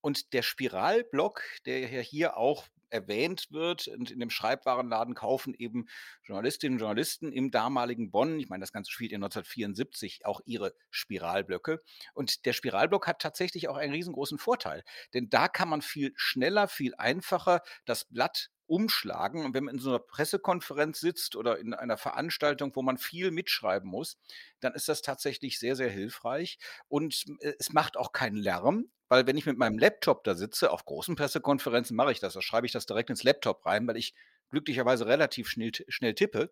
Und 0.00 0.32
der 0.32 0.42
Spiralblock, 0.42 1.42
der 1.66 1.80
ja 1.90 2.00
hier 2.00 2.36
auch 2.36 2.66
erwähnt 2.90 3.46
wird 3.50 3.88
und 3.88 4.10
in 4.10 4.20
dem 4.20 4.30
Schreibwarenladen 4.30 5.14
kaufen 5.14 5.54
eben 5.54 5.86
Journalistinnen 6.24 6.76
und 6.76 6.80
Journalisten 6.80 7.32
im 7.32 7.50
damaligen 7.50 8.10
Bonn, 8.10 8.38
ich 8.38 8.48
meine, 8.48 8.62
das 8.62 8.72
Ganze 8.72 8.90
spielt 8.90 9.12
in 9.12 9.22
1974, 9.22 10.26
auch 10.26 10.40
ihre 10.44 10.74
Spiralblöcke. 10.90 11.82
Und 12.14 12.46
der 12.46 12.52
Spiralblock 12.52 13.06
hat 13.06 13.20
tatsächlich 13.20 13.68
auch 13.68 13.76
einen 13.76 13.92
riesengroßen 13.92 14.38
Vorteil, 14.38 14.84
denn 15.14 15.28
da 15.30 15.48
kann 15.48 15.68
man 15.68 15.82
viel 15.82 16.12
schneller, 16.16 16.68
viel 16.68 16.94
einfacher 16.96 17.62
das 17.84 18.04
Blatt 18.04 18.50
umschlagen. 18.68 19.44
Und 19.44 19.54
wenn 19.54 19.64
man 19.64 19.74
in 19.74 19.80
so 19.80 19.90
einer 19.90 19.98
Pressekonferenz 19.98 21.00
sitzt 21.00 21.36
oder 21.36 21.58
in 21.58 21.74
einer 21.74 21.96
Veranstaltung, 21.96 22.74
wo 22.74 22.82
man 22.82 22.98
viel 22.98 23.30
mitschreiben 23.30 23.88
muss, 23.88 24.16
dann 24.60 24.74
ist 24.74 24.88
das 24.88 25.02
tatsächlich 25.02 25.58
sehr, 25.58 25.74
sehr 25.76 25.90
hilfreich. 25.90 26.58
Und 26.88 27.24
äh, 27.40 27.54
es 27.58 27.72
macht 27.72 27.96
auch 27.96 28.12
keinen 28.12 28.36
Lärm, 28.36 28.90
weil 29.08 29.26
wenn 29.26 29.36
ich 29.36 29.46
mit 29.46 29.58
meinem 29.58 29.78
Laptop 29.78 30.24
da 30.24 30.34
sitze, 30.34 30.70
auf 30.70 30.84
großen 30.84 31.16
Pressekonferenzen 31.16 31.96
mache 31.96 32.12
ich 32.12 32.20
das, 32.20 32.34
da 32.34 32.42
schreibe 32.42 32.66
ich 32.66 32.72
das 32.72 32.86
direkt 32.86 33.10
ins 33.10 33.22
Laptop 33.24 33.64
rein, 33.66 33.86
weil 33.86 33.96
ich 33.96 34.14
glücklicherweise 34.50 35.06
relativ 35.06 35.48
schnell, 35.48 35.72
schnell 35.88 36.14
tippe. 36.14 36.50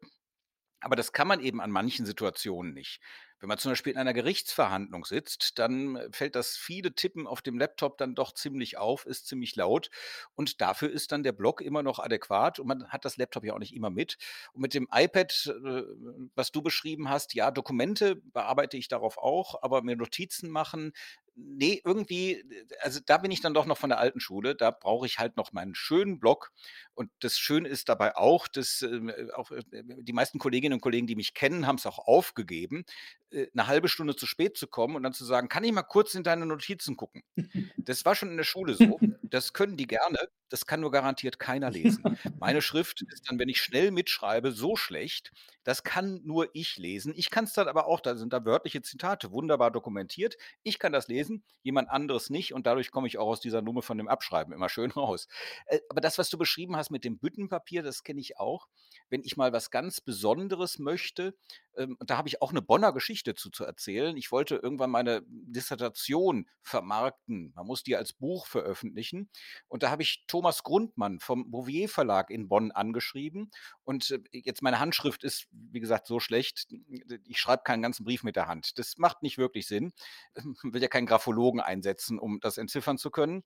Aber 0.87 0.95
das 0.95 1.11
kann 1.11 1.27
man 1.27 1.41
eben 1.41 1.61
an 1.61 1.73
manchen 1.73 2.07
Situationen 2.07 2.73
nicht. 2.73 3.01
Wenn 3.41 3.49
man 3.49 3.59
zum 3.59 3.73
Beispiel 3.73 3.93
in 3.93 3.99
einer 3.99 4.13
Gerichtsverhandlung 4.13 5.05
sitzt, 5.05 5.59
dann 5.59 5.97
äh, 5.97 6.09
fällt 6.13 6.37
das 6.37 6.57
viele 6.57 6.95
Tippen 6.95 7.27
auf 7.27 7.43
dem 7.43 7.59
Laptop 7.59 7.99
dann 7.99 8.15
doch 8.15 8.33
ziemlich 8.33 8.79
auf, 8.79 9.05
ist 9.05 9.27
ziemlich 9.27 9.57
laut. 9.57 9.91
Und 10.37 10.61
dafür 10.61 10.89
ist 10.89 11.11
dann 11.11 11.25
der 11.25 11.33
Block 11.33 11.61
immer 11.61 11.83
noch 11.83 11.99
adäquat 11.99 12.61
und 12.61 12.69
man 12.69 12.89
hat 12.91 13.05
das 13.05 13.17
Laptop 13.17 13.43
ja 13.43 13.55
auch 13.55 13.59
nicht 13.59 13.75
immer 13.75 13.91
mit. 13.91 14.17
Und 14.53 14.63
mit 14.63 14.75
dem 14.75 14.87
iPad, 14.93 15.53
äh, 15.65 15.83
was 16.37 16.53
du 16.53 16.63
beschrieben 16.63 17.09
hast, 17.11 17.35
ja, 17.35 17.51
Dokumente 17.51 18.15
bearbeite 18.15 18.77
ich 18.77 18.87
darauf 18.87 19.19
auch, 19.19 19.61
aber 19.65 19.83
mir 19.83 19.97
Notizen 19.97 20.51
machen, 20.51 20.93
nee, 21.37 21.81
irgendwie, 21.85 22.45
also 22.81 23.01
da 23.05 23.19
bin 23.19 23.31
ich 23.31 23.41
dann 23.41 23.55
doch 23.55 23.67
noch 23.67 23.79
von 23.79 23.91
der 23.91 23.99
alten 23.99 24.21
Schule. 24.21 24.55
Da 24.55 24.71
brauche 24.71 25.07
ich 25.07 25.19
halt 25.19 25.37
noch 25.37 25.53
meinen 25.53 25.75
schönen 25.75 26.19
Block. 26.19 26.53
Und 26.95 27.11
das 27.21 27.39
Schöne 27.39 27.69
ist 27.69 27.89
dabei 27.89 28.17
auch, 28.17 28.49
dass 28.49 28.83
äh, 28.83 29.29
auch 29.35 29.51
äh, 29.51 29.63
die 29.71 30.13
meisten 30.13 30.39
Kolleginnen 30.39 30.75
und 30.75 30.81
Kollegen, 30.81 31.07
die 31.07 31.15
mich 31.17 31.35
kennen, 31.35 31.67
haben 31.67 31.77
es 31.77 31.87
auch 31.87 31.99
aufgegeben, 31.99 32.85
äh, 33.31 33.47
eine 33.53 33.67
halbe 33.67 33.89
Stunde 33.89 34.17
zu 34.17 34.27
spät 34.27 34.57
zu 34.57 34.67
kommen 34.67 34.97
und 34.97 35.03
dann 35.03 35.13
zu 35.13 35.25
sagen, 35.25 35.49
kann 35.49 35.65
ich 35.65 35.73
mal 35.73 35.83
kurz 35.83 36.15
in 36.15 36.23
deine 36.23 36.47
Notizen 36.47 36.97
gucken? 36.97 37.23
Das 37.79 38.05
war 38.05 38.17
schon 38.17 38.31
in 38.31 38.37
der 38.37 38.45
Schule 38.45 38.75
so. 38.75 38.99
Das 39.31 39.53
können 39.53 39.77
die 39.77 39.87
gerne. 39.87 40.19
Das 40.49 40.67
kann 40.67 40.81
nur 40.81 40.91
garantiert 40.91 41.39
keiner 41.39 41.71
lesen. 41.71 42.19
Meine 42.39 42.63
Schrift 42.63 43.03
ist 43.03 43.29
dann, 43.29 43.39
wenn 43.39 43.49
ich 43.49 43.61
schnell 43.61 43.91
mitschreibe, 43.91 44.53
so 44.53 44.77
schlecht, 44.77 45.33
das 45.65 45.83
kann 45.83 46.21
nur 46.25 46.49
ich 46.53 46.77
lesen. 46.77 47.13
Ich 47.17 47.31
kann 47.31 47.45
es 47.45 47.53
dann 47.53 47.67
aber 47.67 47.87
auch, 47.87 48.01
da 48.01 48.17
sind 48.17 48.33
da 48.33 48.45
wörtliche 48.45 48.83
Zitate, 48.83 49.33
wunderbar 49.33 49.71
dokumentiert. 49.71 50.37
Ich 50.63 50.79
kann 50.79 50.93
das 50.93 51.09
lesen, 51.09 51.43
jemand 51.63 51.91
anderes 51.91 52.31
nicht 52.31 52.55
und 52.55 52.67
dadurch 52.67 52.93
komme 52.93 53.09
ich 53.09 53.19
auch 53.19 53.27
aus 53.27 53.41
dieser 53.41 53.63
Nummer 53.63 53.83
von 53.83 53.99
dem 53.99 54.07
Abschreiben 54.07 54.55
immer 54.55 54.69
schön 54.69 54.91
raus. 54.93 55.27
Äh, 55.67 55.81
aber 55.89 56.01
das, 56.01 56.19
was 56.19 56.31
du 56.31 56.39
beschrieben 56.39 56.77
hast 56.77 56.91
mit 56.91 57.05
dem 57.05 57.19
Büttenpapier, 57.19 57.83
das 57.83 58.05
kenne 58.05 58.21
ich 58.21 58.39
auch. 58.39 58.69
Wenn 59.09 59.23
ich 59.23 59.37
mal 59.37 59.53
was 59.53 59.71
ganz 59.71 60.01
Besonderes 60.01 60.79
möchte, 60.79 61.35
ähm, 61.77 61.97
da 62.01 62.17
habe 62.17 62.29
ich 62.29 62.43
auch 62.43 62.51
eine 62.51 62.63
Bonner 62.63 62.93
Geschichte 62.93 63.35
zu, 63.35 63.51
zu 63.51 63.65
erzählen. 63.65 64.17
Ich 64.17 64.33
wollte 64.33 64.57
irgendwann 64.57 64.91
meine 64.91 65.23
Dissertation 65.27 66.49
vermarkten. 66.63 67.53
Man 67.55 67.67
muss 67.67 67.83
die 67.83 67.97
als 67.97 68.13
Buch 68.13 68.47
veröffentlichen. 68.47 69.31
Und 69.69 69.83
da 69.83 69.91
habe 69.91 70.03
ich 70.03 70.25
Thomas 70.27 70.63
Grundmann 70.63 71.21
vom 71.21 71.51
Bouvier 71.51 71.89
Verlag 71.89 72.31
in 72.31 72.49
Bonn 72.49 72.73
angeschrieben. 72.73 73.51
Und 73.85 74.11
äh, 74.11 74.21
jetzt 74.33 74.63
meine 74.63 74.81
Handschrift 74.81 75.25
ist, 75.25 75.47
wie 75.51 75.81
gesagt, 75.81 76.07
so 76.07 76.21
schlecht. 76.21 76.69
Ich 77.25 77.39
schreibe 77.39 77.63
keinen 77.65 77.83
ganzen 77.83 78.05
Brief 78.05 78.23
mit 78.23 78.37
der 78.37 78.49
Hand. 78.49 78.79
Das 78.79 78.97
macht 78.99 79.23
nicht 79.23 79.39
wirklich 79.39 79.67
Sinn. 79.67 79.93
Ich 80.67 80.73
will 80.73 80.83
ja 80.83 80.89
keinen 80.89 81.07
Graphologen 81.07 81.61
einsetzen, 81.61 82.19
um 82.19 82.41
das 82.41 82.59
entziffern 82.59 82.99
zu 82.99 83.11
können. 83.11 83.45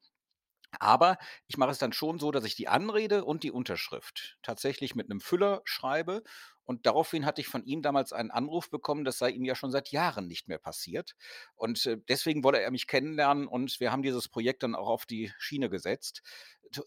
Aber 0.79 1.19
ich 1.47 1.57
mache 1.57 1.71
es 1.71 1.79
dann 1.79 1.93
schon 1.93 2.19
so, 2.19 2.31
dass 2.31 2.45
ich 2.45 2.55
die 2.55 2.69
Anrede 2.69 3.25
und 3.25 3.43
die 3.43 3.51
Unterschrift 3.51 4.39
tatsächlich 4.43 4.95
mit 4.95 5.11
einem 5.11 5.21
Füller 5.21 5.63
schreibe. 5.65 6.23
Und 6.65 6.87
daraufhin 6.87 7.27
hatte 7.27 7.41
ich 7.41 7.49
von 7.49 7.65
ihm 7.65 7.83
damals 7.83 8.13
einen 8.13 8.31
Anruf 8.31 8.71
bekommen, 8.71 9.05
das 9.05 9.19
sei 9.19 9.31
ihm 9.31 9.45
ja 9.45 9.57
schon 9.57 9.73
seit 9.73 9.91
Jahren 9.91 10.29
nicht 10.29 10.47
mehr 10.47 10.59
passiert. 10.59 11.17
Und 11.57 11.85
äh, 11.87 11.99
deswegen 12.09 12.45
wollte 12.45 12.61
er 12.61 12.71
mich 12.71 12.87
kennenlernen 12.87 13.49
und 13.49 13.81
wir 13.81 13.91
haben 13.91 14.03
dieses 14.03 14.29
Projekt 14.29 14.63
dann 14.63 14.77
auch 14.77 14.89
auf 14.89 15.05
die 15.05 15.33
Schiene 15.39 15.69
gesetzt. 15.69 16.23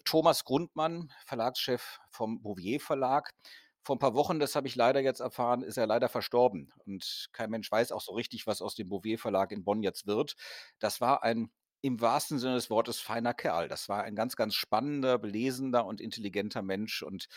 Thomas 0.06 0.46
Grundmann, 0.46 1.12
Verlagschef 1.26 2.00
vom 2.10 2.42
Bouvier 2.42 2.80
Verlag, 2.80 3.34
vor 3.84 3.98
ein 3.98 4.00
paar 4.00 4.14
Wochen, 4.14 4.40
das 4.40 4.56
habe 4.56 4.68
ich 4.68 4.76
leider 4.76 5.02
jetzt 5.02 5.20
erfahren, 5.20 5.62
ist 5.62 5.78
er 5.78 5.88
leider 5.88 6.08
verstorben. 6.08 6.72
Und 6.86 7.28
kein 7.34 7.50
Mensch 7.50 7.70
weiß 7.70 7.92
auch 7.92 8.00
so 8.00 8.14
richtig, 8.14 8.48
was 8.48 8.62
aus 8.62 8.76
dem 8.76 8.88
Bouvier 8.88 9.20
Verlag 9.20 9.52
in 9.52 9.66
Bonn 9.66 9.84
jetzt 9.84 10.08
wird. 10.08 10.36
Das 10.80 11.02
war 11.02 11.24
ein 11.24 11.52
im 11.84 12.02
wahrsten 12.02 12.40
Sinne 12.40 12.56
des 12.56 12.72
Wortes 12.72 13.00
feiner 13.02 13.36
Kerl. 13.36 13.68
Das 13.70 13.90
war 13.90 14.04
ein 14.04 14.16
ganz, 14.16 14.36
ganz 14.38 14.56
spannender, 14.56 15.20
belesender 15.20 15.86
und 15.86 16.02
intelligenter 16.02 16.64
Mensch. 16.64 17.04
Und 17.04 17.28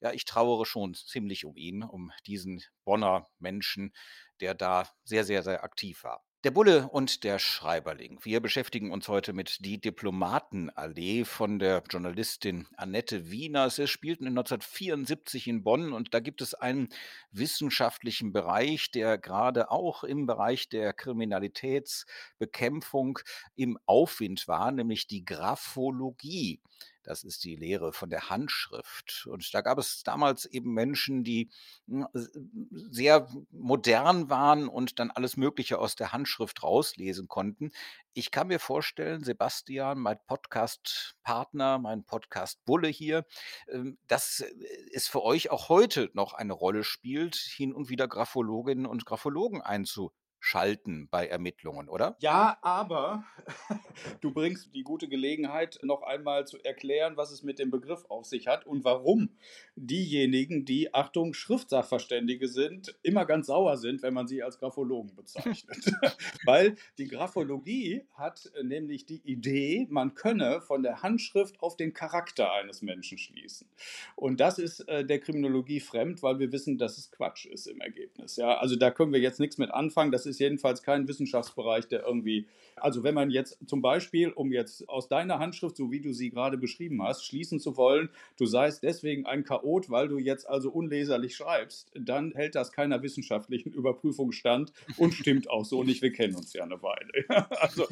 ja, 0.00 0.12
ich 0.12 0.24
trauere 0.26 0.66
schon 0.66 0.94
ziemlich 0.94 1.44
um 1.44 1.56
ihn, 1.56 1.82
um 1.84 2.12
diesen 2.26 2.62
Bonner 2.84 3.28
Menschen, 3.40 3.92
der 4.40 4.54
da 4.54 4.88
sehr, 5.04 5.24
sehr, 5.24 5.42
sehr 5.42 5.64
aktiv 5.64 6.04
war. 6.04 6.24
Der 6.44 6.52
Bulle 6.52 6.88
und 6.92 7.24
der 7.24 7.40
Schreiberling. 7.40 8.20
Wir 8.22 8.38
beschäftigen 8.38 8.92
uns 8.92 9.08
heute 9.08 9.32
mit 9.32 9.64
Die 9.64 9.80
Diplomatenallee 9.80 11.24
von 11.24 11.58
der 11.58 11.82
Journalistin 11.90 12.68
Annette 12.76 13.28
Wiener. 13.28 13.70
Sie 13.70 13.88
spielten 13.88 14.22
in 14.22 14.38
1974 14.38 15.48
in 15.48 15.64
Bonn 15.64 15.92
und 15.92 16.14
da 16.14 16.20
gibt 16.20 16.40
es 16.40 16.54
einen 16.54 16.90
wissenschaftlichen 17.32 18.32
Bereich, 18.32 18.92
der 18.92 19.18
gerade 19.18 19.72
auch 19.72 20.04
im 20.04 20.26
Bereich 20.26 20.68
der 20.68 20.92
Kriminalitätsbekämpfung 20.92 23.18
im 23.56 23.76
Aufwind 23.86 24.46
war, 24.46 24.70
nämlich 24.70 25.08
die 25.08 25.24
Graphologie. 25.24 26.60
Das 27.08 27.24
ist 27.24 27.42
die 27.44 27.56
Lehre 27.56 27.94
von 27.94 28.10
der 28.10 28.28
Handschrift. 28.28 29.26
Und 29.26 29.54
da 29.54 29.62
gab 29.62 29.78
es 29.78 30.02
damals 30.02 30.44
eben 30.44 30.74
Menschen, 30.74 31.24
die 31.24 31.48
hm, 31.86 32.06
sehr 32.12 33.26
modern 33.50 34.28
waren 34.28 34.68
und 34.68 34.98
dann 34.98 35.10
alles 35.10 35.38
Mögliche 35.38 35.78
aus 35.78 35.96
der 35.96 36.12
Handschrift 36.12 36.62
rauslesen 36.62 37.26
konnten. 37.26 37.70
Ich 38.12 38.30
kann 38.30 38.48
mir 38.48 38.58
vorstellen, 38.58 39.24
Sebastian, 39.24 40.00
mein 40.00 40.18
Podcast-Partner, 40.26 41.78
mein 41.78 42.04
Podcast-Bulle 42.04 42.88
hier, 42.88 43.24
ähm, 43.68 43.96
dass 44.06 44.44
es 44.92 45.08
für 45.08 45.22
euch 45.22 45.50
auch 45.50 45.70
heute 45.70 46.10
noch 46.12 46.34
eine 46.34 46.52
Rolle 46.52 46.84
spielt, 46.84 47.36
hin 47.36 47.72
und 47.72 47.88
wieder 47.88 48.06
Graphologinnen 48.06 48.84
und 48.84 49.06
Graphologen 49.06 49.62
einzu 49.62 50.12
schalten 50.40 51.08
bei 51.10 51.26
Ermittlungen, 51.26 51.88
oder? 51.88 52.16
Ja, 52.20 52.58
aber 52.62 53.24
du 54.20 54.32
bringst 54.32 54.74
die 54.74 54.82
gute 54.82 55.08
Gelegenheit, 55.08 55.78
noch 55.82 56.02
einmal 56.02 56.46
zu 56.46 56.58
erklären, 56.64 57.16
was 57.16 57.30
es 57.30 57.42
mit 57.42 57.58
dem 57.58 57.70
Begriff 57.70 58.04
auf 58.08 58.24
sich 58.24 58.46
hat 58.46 58.66
und 58.66 58.84
warum 58.84 59.30
diejenigen, 59.76 60.64
die, 60.64 60.94
Achtung, 60.94 61.34
Schriftsachverständige 61.34 62.48
sind, 62.48 62.98
immer 63.02 63.24
ganz 63.24 63.46
sauer 63.46 63.76
sind, 63.76 64.02
wenn 64.02 64.14
man 64.14 64.26
sie 64.26 64.42
als 64.42 64.58
Graphologen 64.58 65.14
bezeichnet. 65.14 65.78
Weil 66.44 66.76
die 66.98 67.08
Graphologie 67.08 68.04
hat 68.14 68.50
nämlich 68.62 69.06
die 69.06 69.20
Idee, 69.24 69.86
man 69.90 70.14
könne 70.14 70.60
von 70.60 70.82
der 70.82 71.02
Handschrift 71.02 71.60
auf 71.60 71.76
den 71.76 71.92
Charakter 71.92 72.52
eines 72.52 72.82
Menschen 72.82 73.18
schließen. 73.18 73.68
Und 74.16 74.40
das 74.40 74.58
ist 74.58 74.80
äh, 74.88 75.04
der 75.04 75.20
Kriminologie 75.20 75.80
fremd, 75.80 76.22
weil 76.22 76.38
wir 76.38 76.52
wissen, 76.52 76.78
dass 76.78 76.98
es 76.98 77.10
Quatsch 77.10 77.46
ist 77.46 77.66
im 77.66 77.80
Ergebnis. 77.80 78.36
Ja, 78.36 78.58
also 78.58 78.76
da 78.76 78.90
können 78.90 79.12
wir 79.12 79.20
jetzt 79.20 79.40
nichts 79.40 79.58
mit 79.58 79.70
anfangen. 79.70 80.12
Das 80.12 80.26
ist 80.28 80.38
jedenfalls 80.38 80.82
kein 80.82 81.08
Wissenschaftsbereich, 81.08 81.88
der 81.88 82.04
irgendwie, 82.04 82.46
also 82.76 83.02
wenn 83.02 83.14
man 83.14 83.30
jetzt 83.30 83.58
zum 83.66 83.82
Beispiel, 83.82 84.30
um 84.30 84.52
jetzt 84.52 84.88
aus 84.88 85.08
deiner 85.08 85.38
Handschrift, 85.38 85.76
so 85.76 85.90
wie 85.90 86.00
du 86.00 86.12
sie 86.12 86.30
gerade 86.30 86.58
beschrieben 86.58 87.02
hast, 87.02 87.24
schließen 87.24 87.60
zu 87.60 87.76
wollen, 87.76 88.10
du 88.36 88.46
seist 88.46 88.82
deswegen 88.82 89.26
ein 89.26 89.44
Chaot, 89.44 89.90
weil 89.90 90.08
du 90.08 90.18
jetzt 90.18 90.48
also 90.48 90.70
unleserlich 90.70 91.34
schreibst, 91.34 91.90
dann 91.94 92.32
hält 92.32 92.54
das 92.54 92.72
keiner 92.72 93.02
wissenschaftlichen 93.02 93.72
Überprüfung 93.72 94.32
stand 94.32 94.72
und 94.96 95.14
stimmt 95.14 95.50
auch 95.50 95.64
so 95.64 95.82
nicht. 95.82 96.02
Wir 96.02 96.12
kennen 96.12 96.36
uns 96.36 96.52
ja 96.52 96.64
eine 96.64 96.80
Weile. 96.82 97.24
also, 97.60 97.86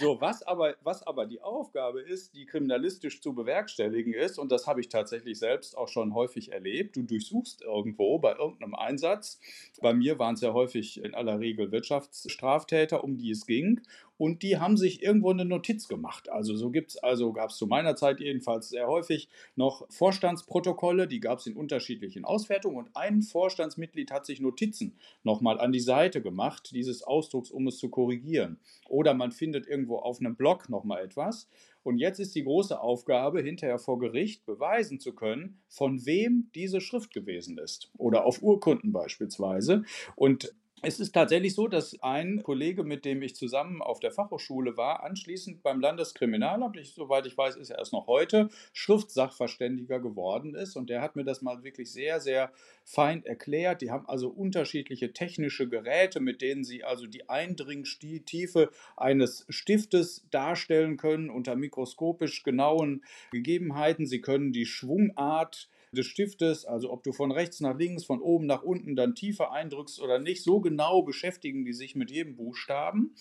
so, 0.00 0.20
was 0.20 0.42
aber, 0.42 0.74
was 0.82 1.06
aber 1.06 1.26
die 1.26 1.40
Aufgabe 1.40 2.00
ist, 2.00 2.34
die 2.34 2.46
kriminalistisch 2.46 3.20
zu 3.20 3.34
bewerkstelligen 3.34 4.12
ist, 4.12 4.38
und 4.38 4.50
das 4.50 4.66
habe 4.66 4.80
ich 4.80 4.88
tatsächlich 4.88 5.38
selbst 5.38 5.76
auch 5.76 5.88
schon 5.88 6.14
häufig 6.14 6.52
erlebt, 6.52 6.96
du 6.96 7.02
durchsuchst 7.02 7.62
irgendwo 7.62 8.18
bei 8.18 8.32
irgendeinem 8.32 8.74
Einsatz, 8.74 9.40
bei 9.80 9.94
mir 9.94 10.18
waren 10.18 10.34
es 10.34 10.40
ja 10.40 10.52
häufig 10.52 11.03
in 11.04 11.14
aller 11.14 11.40
Regel 11.40 11.72
Wirtschaftsstraftäter, 11.72 13.04
um 13.04 13.16
die 13.16 13.30
es 13.30 13.46
ging. 13.46 13.80
Und 14.16 14.42
die 14.42 14.58
haben 14.58 14.76
sich 14.76 15.02
irgendwo 15.02 15.30
eine 15.30 15.44
Notiz 15.44 15.88
gemacht. 15.88 16.30
Also 16.30 16.54
so 16.54 16.70
gibt 16.70 16.92
es, 16.92 16.96
also 16.98 17.32
gab 17.32 17.50
es 17.50 17.56
zu 17.56 17.66
meiner 17.66 17.96
Zeit 17.96 18.20
jedenfalls 18.20 18.68
sehr 18.68 18.86
häufig 18.86 19.28
noch 19.56 19.86
Vorstandsprotokolle, 19.90 21.08
die 21.08 21.20
gab 21.20 21.40
es 21.40 21.46
in 21.46 21.56
unterschiedlichen 21.56 22.24
Auswertungen. 22.24 22.76
Und 22.76 22.96
ein 22.96 23.22
Vorstandsmitglied 23.22 24.12
hat 24.12 24.24
sich 24.24 24.40
Notizen 24.40 24.96
nochmal 25.24 25.60
an 25.60 25.72
die 25.72 25.80
Seite 25.80 26.22
gemacht, 26.22 26.70
dieses 26.72 27.02
Ausdrucks, 27.02 27.50
um 27.50 27.66
es 27.66 27.78
zu 27.78 27.88
korrigieren. 27.88 28.58
Oder 28.88 29.14
man 29.14 29.32
findet 29.32 29.66
irgendwo 29.66 29.96
auf 29.96 30.20
einem 30.20 30.36
Blog 30.36 30.68
nochmal 30.68 31.04
etwas. 31.04 31.48
Und 31.84 31.98
jetzt 31.98 32.18
ist 32.18 32.34
die 32.34 32.44
große 32.44 32.80
Aufgabe, 32.80 33.42
hinterher 33.42 33.78
vor 33.78 33.98
Gericht 33.98 34.46
beweisen 34.46 35.00
zu 35.00 35.14
können, 35.14 35.60
von 35.68 36.06
wem 36.06 36.50
diese 36.54 36.80
Schrift 36.80 37.12
gewesen 37.12 37.58
ist. 37.58 37.90
Oder 37.98 38.24
auf 38.24 38.42
Urkunden 38.42 38.90
beispielsweise. 38.90 39.84
Und 40.16 40.54
es 40.86 41.00
ist 41.00 41.12
tatsächlich 41.12 41.54
so, 41.54 41.68
dass 41.68 42.00
ein 42.02 42.42
Kollege, 42.42 42.84
mit 42.84 43.04
dem 43.04 43.22
ich 43.22 43.34
zusammen 43.34 43.82
auf 43.82 44.00
der 44.00 44.12
Fachhochschule 44.12 44.76
war, 44.76 45.02
anschließend 45.02 45.62
beim 45.62 45.80
Landeskriminalamt, 45.80 46.76
ich, 46.76 46.92
soweit 46.92 47.26
ich 47.26 47.36
weiß, 47.36 47.56
ist 47.56 47.70
er 47.70 47.78
erst 47.78 47.92
noch 47.92 48.06
heute, 48.06 48.48
Schriftsachverständiger 48.72 50.00
geworden 50.00 50.54
ist. 50.54 50.76
Und 50.76 50.90
der 50.90 51.00
hat 51.00 51.16
mir 51.16 51.24
das 51.24 51.42
mal 51.42 51.62
wirklich 51.62 51.90
sehr, 51.92 52.20
sehr 52.20 52.52
fein 52.84 53.24
erklärt. 53.24 53.82
Die 53.82 53.90
haben 53.90 54.08
also 54.08 54.28
unterschiedliche 54.28 55.12
technische 55.12 55.68
Geräte, 55.68 56.20
mit 56.20 56.42
denen 56.42 56.64
sie 56.64 56.84
also 56.84 57.06
die 57.06 57.28
Eindringtiefe 57.28 58.70
eines 58.96 59.46
Stiftes 59.48 60.26
darstellen 60.30 60.96
können 60.96 61.30
unter 61.30 61.56
mikroskopisch 61.56 62.42
genauen 62.42 63.02
Gegebenheiten. 63.30 64.06
Sie 64.06 64.20
können 64.20 64.52
die 64.52 64.66
Schwungart 64.66 65.68
des 65.94 66.06
Stiftes, 66.06 66.64
also 66.64 66.92
ob 66.92 67.02
du 67.02 67.12
von 67.12 67.32
rechts 67.32 67.60
nach 67.60 67.76
links, 67.76 68.04
von 68.04 68.20
oben 68.20 68.46
nach 68.46 68.62
unten 68.62 68.96
dann 68.96 69.14
tiefer 69.14 69.52
eindrückst 69.52 70.00
oder 70.00 70.18
nicht, 70.18 70.42
so 70.42 70.60
genau 70.60 71.02
beschäftigen 71.02 71.64
die 71.64 71.72
sich 71.72 71.94
mit 71.94 72.10
jedem 72.10 72.36
Buchstaben. 72.36 73.14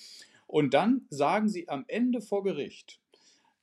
Und 0.47 0.73
dann 0.73 1.07
sagen 1.09 1.47
sie 1.47 1.69
am 1.69 1.85
Ende 1.87 2.21
vor 2.21 2.43
Gericht, 2.43 2.99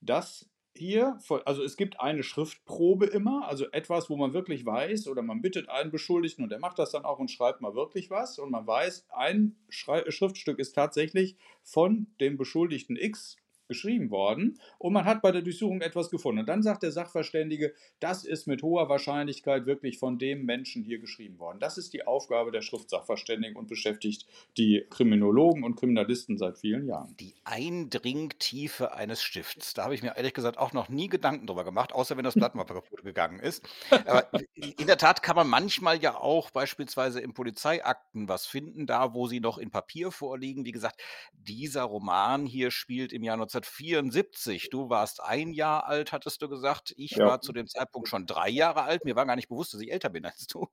dass 0.00 0.50
hier, 0.74 1.18
also 1.44 1.62
es 1.62 1.76
gibt 1.76 2.00
eine 2.00 2.22
Schriftprobe 2.22 3.06
immer, 3.06 3.46
also 3.48 3.70
etwas, 3.70 4.08
wo 4.08 4.16
man 4.16 4.32
wirklich 4.32 4.64
weiß, 4.64 5.08
oder 5.08 5.20
man 5.20 5.42
bittet 5.42 5.68
einen 5.68 5.90
Beschuldigten 5.90 6.42
und 6.42 6.50
der 6.50 6.58
macht 6.58 6.78
das 6.78 6.92
dann 6.92 7.04
auch 7.04 7.18
und 7.18 7.30
schreibt 7.30 7.60
mal 7.60 7.74
wirklich 7.74 8.08
was 8.10 8.38
und 8.38 8.50
man 8.50 8.66
weiß, 8.66 9.06
ein 9.10 9.56
Schriftstück 9.68 10.58
ist 10.58 10.72
tatsächlich 10.72 11.36
von 11.62 12.06
dem 12.20 12.36
Beschuldigten 12.36 12.96
X 12.96 13.36
geschrieben 13.70 14.10
worden 14.10 14.58
und 14.78 14.92
man 14.92 15.06
hat 15.06 15.22
bei 15.22 15.32
der 15.32 15.40
Durchsuchung 15.40 15.80
etwas 15.80 16.10
gefunden. 16.10 16.40
Und 16.40 16.48
dann 16.48 16.62
sagt 16.62 16.82
der 16.82 16.92
Sachverständige, 16.92 17.72
das 18.00 18.24
ist 18.24 18.46
mit 18.46 18.62
hoher 18.62 18.88
Wahrscheinlichkeit 18.88 19.64
wirklich 19.64 19.98
von 19.98 20.18
dem 20.18 20.44
Menschen 20.44 20.82
hier 20.82 20.98
geschrieben 20.98 21.38
worden. 21.38 21.60
Das 21.60 21.78
ist 21.78 21.94
die 21.94 22.06
Aufgabe 22.06 22.50
der 22.50 22.60
Schriftsachverständigen 22.60 23.56
und 23.56 23.68
beschäftigt 23.68 24.26
die 24.58 24.84
Kriminologen 24.90 25.64
und 25.64 25.76
Kriminalisten 25.76 26.36
seit 26.36 26.58
vielen 26.58 26.86
Jahren. 26.86 27.16
Die 27.18 27.34
Eindringtiefe 27.44 28.92
eines 28.92 29.22
Stifts. 29.22 29.72
Da 29.74 29.84
habe 29.84 29.94
ich 29.94 30.02
mir 30.02 30.16
ehrlich 30.16 30.34
gesagt 30.34 30.58
auch 30.58 30.72
noch 30.72 30.88
nie 30.88 31.08
Gedanken 31.08 31.46
drüber 31.46 31.64
gemacht, 31.64 31.92
außer 31.92 32.16
wenn 32.16 32.24
das 32.24 32.34
Blatt 32.34 32.54
kaputt 32.54 33.04
gegangen 33.04 33.38
ist. 33.38 33.66
Aber 33.90 34.28
in 34.54 34.86
der 34.86 34.98
Tat 34.98 35.22
kann 35.22 35.36
man 35.36 35.48
manchmal 35.48 36.02
ja 36.02 36.16
auch 36.16 36.50
beispielsweise 36.50 37.20
im 37.20 37.32
Polizeiakten 37.32 38.28
was 38.28 38.46
finden, 38.46 38.86
da 38.86 39.14
wo 39.14 39.28
sie 39.28 39.40
noch 39.40 39.58
in 39.58 39.70
Papier 39.70 40.10
vorliegen. 40.10 40.64
Wie 40.64 40.72
gesagt, 40.72 41.00
dieser 41.32 41.84
Roman 41.84 42.46
hier 42.46 42.70
spielt 42.70 43.12
im 43.12 43.22
Jahr 43.22 43.36
19 43.36 43.59
1974. 43.62 44.70
Du 44.70 44.90
warst 44.90 45.22
ein 45.22 45.52
Jahr 45.52 45.86
alt, 45.86 46.12
hattest 46.12 46.42
du 46.42 46.48
gesagt. 46.48 46.94
Ich 46.96 47.12
ja. 47.12 47.26
war 47.26 47.40
zu 47.40 47.52
dem 47.52 47.66
Zeitpunkt 47.66 48.08
schon 48.08 48.26
drei 48.26 48.48
Jahre 48.48 48.82
alt. 48.82 49.04
Mir 49.04 49.16
war 49.16 49.26
gar 49.26 49.36
nicht 49.36 49.48
bewusst, 49.48 49.74
dass 49.74 49.80
ich 49.80 49.92
älter 49.92 50.10
bin 50.10 50.24
als 50.24 50.46
du. 50.46 50.68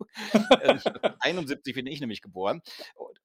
71 1.20 1.68
äh, 1.72 1.74
bin 1.74 1.88
ich 1.88 2.00
nämlich 2.00 2.22
geboren. 2.22 2.62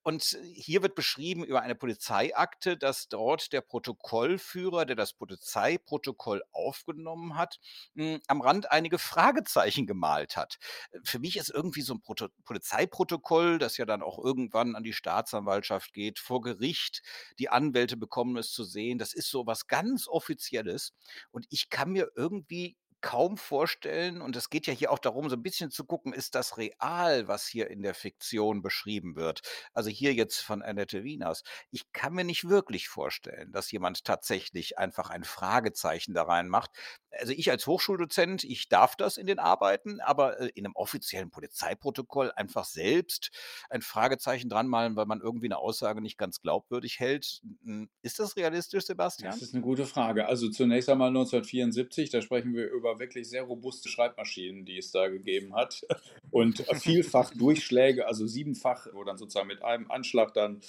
Und 0.02 0.36
hier 0.54 0.82
wird 0.82 0.96
beschrieben 0.96 1.44
über 1.44 1.62
eine 1.62 1.76
Polizeiakte, 1.76 2.76
dass 2.76 3.08
dort 3.08 3.52
der 3.52 3.60
Protokollführer, 3.60 4.84
der 4.84 4.96
das 4.96 5.12
Polizeiprotokoll 5.12 6.42
aufgenommen 6.50 7.36
hat, 7.36 7.60
hm, 7.94 8.20
am 8.26 8.40
Rand 8.40 8.72
einige 8.72 8.98
Fragezeichen 8.98 9.86
gemalt 9.86 10.36
hat. 10.36 10.58
Für 11.04 11.20
mich 11.20 11.36
ist 11.36 11.50
irgendwie 11.50 11.82
so 11.82 11.94
ein 11.94 12.02
Proto 12.02 12.28
Polizeiprotokoll, 12.44 13.58
das 13.58 13.76
ja 13.76 13.84
dann 13.84 14.02
auch 14.02 14.18
irgendwann 14.18 14.74
an 14.74 14.82
die 14.82 14.92
Staatsanwaltschaft 14.92 15.92
geht, 15.92 16.18
vor 16.18 16.40
Gericht. 16.40 17.02
Die 17.38 17.48
Anwälte 17.48 17.96
bekommen 17.96 18.36
es 18.36 18.50
zu 18.50 18.64
sehen. 18.64 18.98
Das 18.98 19.14
ist 19.14 19.30
so 19.30 19.46
was 19.52 19.66
ganz 19.68 20.08
Offizielles. 20.08 20.92
Und 21.30 21.46
ich 21.50 21.70
kann 21.70 21.92
mir 21.92 22.10
irgendwie 22.16 22.76
kaum 23.02 23.36
vorstellen, 23.36 24.22
und 24.22 24.36
es 24.36 24.48
geht 24.48 24.66
ja 24.66 24.72
hier 24.72 24.90
auch 24.92 24.98
darum, 24.98 25.28
so 25.28 25.36
ein 25.36 25.42
bisschen 25.42 25.70
zu 25.70 25.84
gucken, 25.84 26.12
ist 26.12 26.34
das 26.34 26.56
real, 26.56 27.28
was 27.28 27.46
hier 27.46 27.68
in 27.68 27.82
der 27.82 27.94
Fiktion 27.94 28.62
beschrieben 28.62 29.16
wird? 29.16 29.42
Also 29.74 29.90
hier 29.90 30.14
jetzt 30.14 30.40
von 30.40 30.62
Annette 30.62 31.04
Wieners. 31.04 31.42
Ich 31.70 31.92
kann 31.92 32.14
mir 32.14 32.24
nicht 32.24 32.48
wirklich 32.48 32.88
vorstellen, 32.88 33.52
dass 33.52 33.70
jemand 33.72 34.04
tatsächlich 34.04 34.78
einfach 34.78 35.10
ein 35.10 35.24
Fragezeichen 35.24 36.14
da 36.14 36.22
reinmacht. 36.22 36.70
Also 37.10 37.32
ich 37.32 37.50
als 37.50 37.66
Hochschuldozent, 37.66 38.44
ich 38.44 38.68
darf 38.68 38.96
das 38.96 39.18
in 39.18 39.26
den 39.26 39.38
Arbeiten, 39.38 40.00
aber 40.00 40.40
äh, 40.40 40.50
in 40.54 40.64
einem 40.64 40.76
offiziellen 40.76 41.30
Polizeiprotokoll 41.30 42.32
einfach 42.36 42.64
selbst 42.64 43.30
ein 43.68 43.82
Fragezeichen 43.82 44.48
dran 44.48 44.68
malen, 44.68 44.96
weil 44.96 45.06
man 45.06 45.20
irgendwie 45.20 45.48
eine 45.48 45.58
Aussage 45.58 46.00
nicht 46.00 46.16
ganz 46.16 46.40
glaubwürdig 46.40 47.00
hält. 47.00 47.42
Ist 48.02 48.18
das 48.18 48.36
realistisch, 48.36 48.86
Sebastian? 48.86 49.32
Das 49.32 49.42
ist 49.42 49.54
eine 49.54 49.62
gute 49.62 49.86
Frage. 49.86 50.26
Also 50.26 50.48
zunächst 50.48 50.88
einmal 50.88 51.08
1974, 51.08 52.10
da 52.10 52.22
sprechen 52.22 52.54
wir 52.54 52.70
über 52.70 52.91
wirklich 52.98 53.28
sehr 53.28 53.42
robuste 53.42 53.88
Schreibmaschinen, 53.88 54.64
die 54.64 54.78
es 54.78 54.90
da 54.90 55.08
gegeben 55.08 55.54
hat. 55.54 55.86
Und 56.30 56.64
vielfach 56.80 57.32
Durchschläge, 57.34 58.06
also 58.06 58.26
siebenfach, 58.26 58.86
wo 58.92 59.04
dann 59.04 59.18
sozusagen 59.18 59.48
mit 59.48 59.62
einem 59.62 59.90
Anschlag 59.90 60.32
dann 60.34 60.60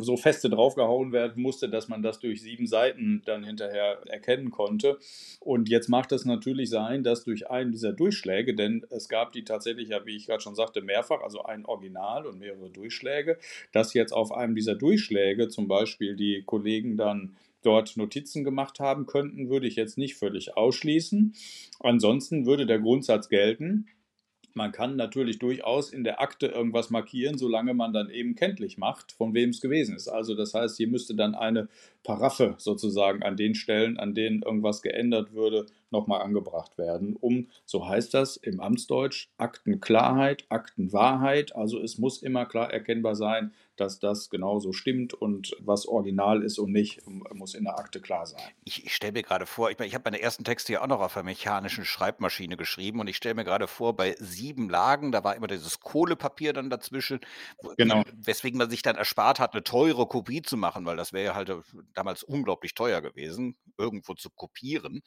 so 0.00 0.16
feste 0.16 0.48
draufgehauen 0.48 1.12
werden 1.12 1.42
musste, 1.42 1.68
dass 1.68 1.88
man 1.88 2.02
das 2.02 2.18
durch 2.18 2.40
sieben 2.40 2.66
Seiten 2.66 3.22
dann 3.26 3.44
hinterher 3.44 4.00
erkennen 4.06 4.50
konnte. 4.50 4.98
Und 5.40 5.68
jetzt 5.68 5.88
macht 5.88 6.12
es 6.12 6.24
natürlich 6.24 6.70
sein, 6.70 7.04
dass 7.04 7.24
durch 7.24 7.50
einen 7.50 7.72
dieser 7.72 7.92
Durchschläge, 7.92 8.54
denn 8.54 8.86
es 8.90 9.08
gab 9.08 9.32
die 9.32 9.44
tatsächlich, 9.44 9.88
ja, 9.88 10.06
wie 10.06 10.16
ich 10.16 10.26
gerade 10.26 10.42
schon 10.42 10.54
sagte, 10.54 10.80
mehrfach, 10.80 11.20
also 11.22 11.42
ein 11.42 11.66
Original 11.66 12.26
und 12.26 12.38
mehrere 12.38 12.70
Durchschläge, 12.70 13.38
dass 13.72 13.94
jetzt 13.94 14.12
auf 14.12 14.32
einem 14.32 14.54
dieser 14.54 14.74
Durchschläge 14.74 15.48
zum 15.48 15.68
Beispiel 15.68 16.16
die 16.16 16.42
Kollegen 16.44 16.96
dann 16.96 17.36
dort 17.62 17.96
Notizen 17.96 18.44
gemacht 18.44 18.80
haben 18.80 19.06
könnten, 19.06 19.48
würde 19.48 19.66
ich 19.66 19.76
jetzt 19.76 19.98
nicht 19.98 20.16
völlig 20.16 20.56
ausschließen. 20.56 21.34
Ansonsten 21.80 22.46
würde 22.46 22.66
der 22.66 22.80
Grundsatz 22.80 23.28
gelten, 23.28 23.86
man 24.54 24.72
kann 24.72 24.96
natürlich 24.96 25.38
durchaus 25.38 25.90
in 25.90 26.04
der 26.04 26.20
Akte 26.20 26.46
irgendwas 26.46 26.90
markieren, 26.90 27.38
solange 27.38 27.74
man 27.74 27.92
dann 27.92 28.10
eben 28.10 28.34
kenntlich 28.34 28.76
macht, 28.76 29.12
von 29.12 29.34
wem 29.34 29.50
es 29.50 29.60
gewesen 29.60 29.96
ist. 29.96 30.08
Also 30.08 30.34
das 30.34 30.52
heißt, 30.52 30.76
hier 30.76 30.88
müsste 30.88 31.14
dann 31.14 31.34
eine 31.34 31.68
Paraffe 32.02 32.54
sozusagen 32.58 33.22
an 33.22 33.36
den 33.36 33.54
Stellen, 33.54 33.98
an 33.98 34.14
denen 34.14 34.42
irgendwas 34.42 34.82
geändert 34.82 35.32
würde, 35.32 35.66
nochmal 35.92 36.22
angebracht 36.22 36.78
werden, 36.78 37.16
um, 37.16 37.48
so 37.64 37.86
heißt 37.86 38.14
das 38.14 38.36
im 38.36 38.60
Amtsdeutsch, 38.60 39.28
Aktenklarheit, 39.36 40.44
Aktenwahrheit. 40.48 41.54
Also 41.54 41.80
es 41.80 41.98
muss 41.98 42.22
immer 42.22 42.46
klar 42.46 42.72
erkennbar 42.72 43.14
sein, 43.14 43.52
dass 43.76 43.98
das 43.98 44.30
genauso 44.30 44.72
stimmt 44.72 45.14
und 45.14 45.56
was 45.58 45.86
original 45.86 46.42
ist 46.42 46.58
und 46.58 46.72
nicht, 46.72 47.00
muss 47.06 47.54
in 47.54 47.64
der 47.64 47.78
Akte 47.78 48.00
klar 48.00 48.26
sein. 48.26 48.42
Ich, 48.64 48.84
ich 48.84 48.94
stelle 48.94 49.12
mir 49.12 49.22
gerade 49.22 49.46
vor, 49.46 49.70
ich, 49.70 49.80
ich 49.80 49.94
habe 49.94 50.04
meine 50.04 50.20
ersten 50.20 50.44
Texte 50.44 50.74
ja 50.74 50.82
auch 50.82 50.86
noch 50.86 51.00
auf 51.00 51.16
einer 51.16 51.24
mechanischen 51.24 51.84
Schreibmaschine 51.84 52.56
geschrieben 52.56 53.00
und 53.00 53.08
ich 53.08 53.16
stelle 53.16 53.34
mir 53.34 53.44
gerade 53.44 53.66
vor, 53.66 53.96
bei 53.96 54.14
sieben 54.18 54.68
Lagen, 54.68 55.10
da 55.10 55.24
war 55.24 55.36
immer 55.36 55.46
dieses 55.46 55.80
Kohlepapier 55.80 56.52
dann 56.52 56.70
dazwischen, 56.70 57.20
genau. 57.76 58.02
weswegen 58.14 58.58
man 58.58 58.70
sich 58.70 58.82
dann 58.82 58.96
erspart 58.96 59.40
hat, 59.40 59.54
eine 59.54 59.64
teure 59.64 60.06
Kopie 60.06 60.42
zu 60.42 60.56
machen, 60.56 60.84
weil 60.84 60.96
das 60.96 61.12
wäre 61.12 61.24
ja 61.24 61.34
halt 61.34 61.48
äh, 61.48 61.60
damals 61.94 62.22
unglaublich 62.22 62.74
teuer 62.74 63.00
gewesen, 63.00 63.56
irgendwo 63.78 64.14
zu 64.14 64.30
kopieren. 64.30 65.02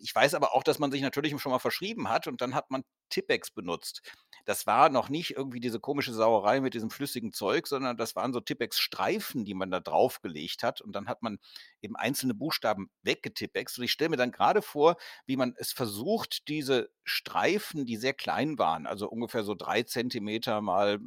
Ich 0.00 0.14
weiß 0.14 0.34
aber 0.34 0.54
auch, 0.54 0.62
dass 0.62 0.78
man 0.78 0.90
sich 0.90 1.02
natürlich 1.02 1.38
schon 1.40 1.52
mal 1.52 1.58
verschrieben 1.58 2.08
hat 2.08 2.26
und 2.26 2.40
dann 2.40 2.54
hat 2.54 2.70
man 2.70 2.84
Tippex 3.10 3.50
benutzt. 3.50 4.02
Das 4.44 4.66
war 4.66 4.88
noch 4.88 5.08
nicht 5.08 5.36
irgendwie 5.36 5.60
diese 5.60 5.78
komische 5.80 6.12
Sauerei 6.12 6.60
mit 6.60 6.74
diesem 6.74 6.90
flüssigen 6.90 7.32
Zeug, 7.32 7.66
sondern 7.66 7.96
das 7.96 8.16
waren 8.16 8.32
so 8.32 8.40
Tippex-Streifen, 8.40 9.44
die 9.44 9.54
man 9.54 9.70
da 9.70 9.80
draufgelegt 9.80 10.62
hat. 10.62 10.80
Und 10.80 10.92
dann 10.96 11.08
hat 11.08 11.22
man 11.22 11.38
eben 11.80 11.96
einzelne 11.96 12.34
Buchstaben 12.34 12.90
weggetippext. 13.02 13.78
Und 13.78 13.84
ich 13.84 13.92
stelle 13.92 14.10
mir 14.10 14.16
dann 14.16 14.32
gerade 14.32 14.62
vor, 14.62 14.96
wie 15.26 15.36
man 15.36 15.54
es 15.56 15.72
versucht, 15.72 16.48
diese 16.48 16.90
Streifen, 17.04 17.84
die 17.84 17.96
sehr 17.96 18.14
klein 18.14 18.58
waren, 18.58 18.86
also 18.86 19.08
ungefähr 19.08 19.44
so 19.44 19.54
drei 19.54 19.82
Zentimeter 19.82 20.60
mal 20.60 20.98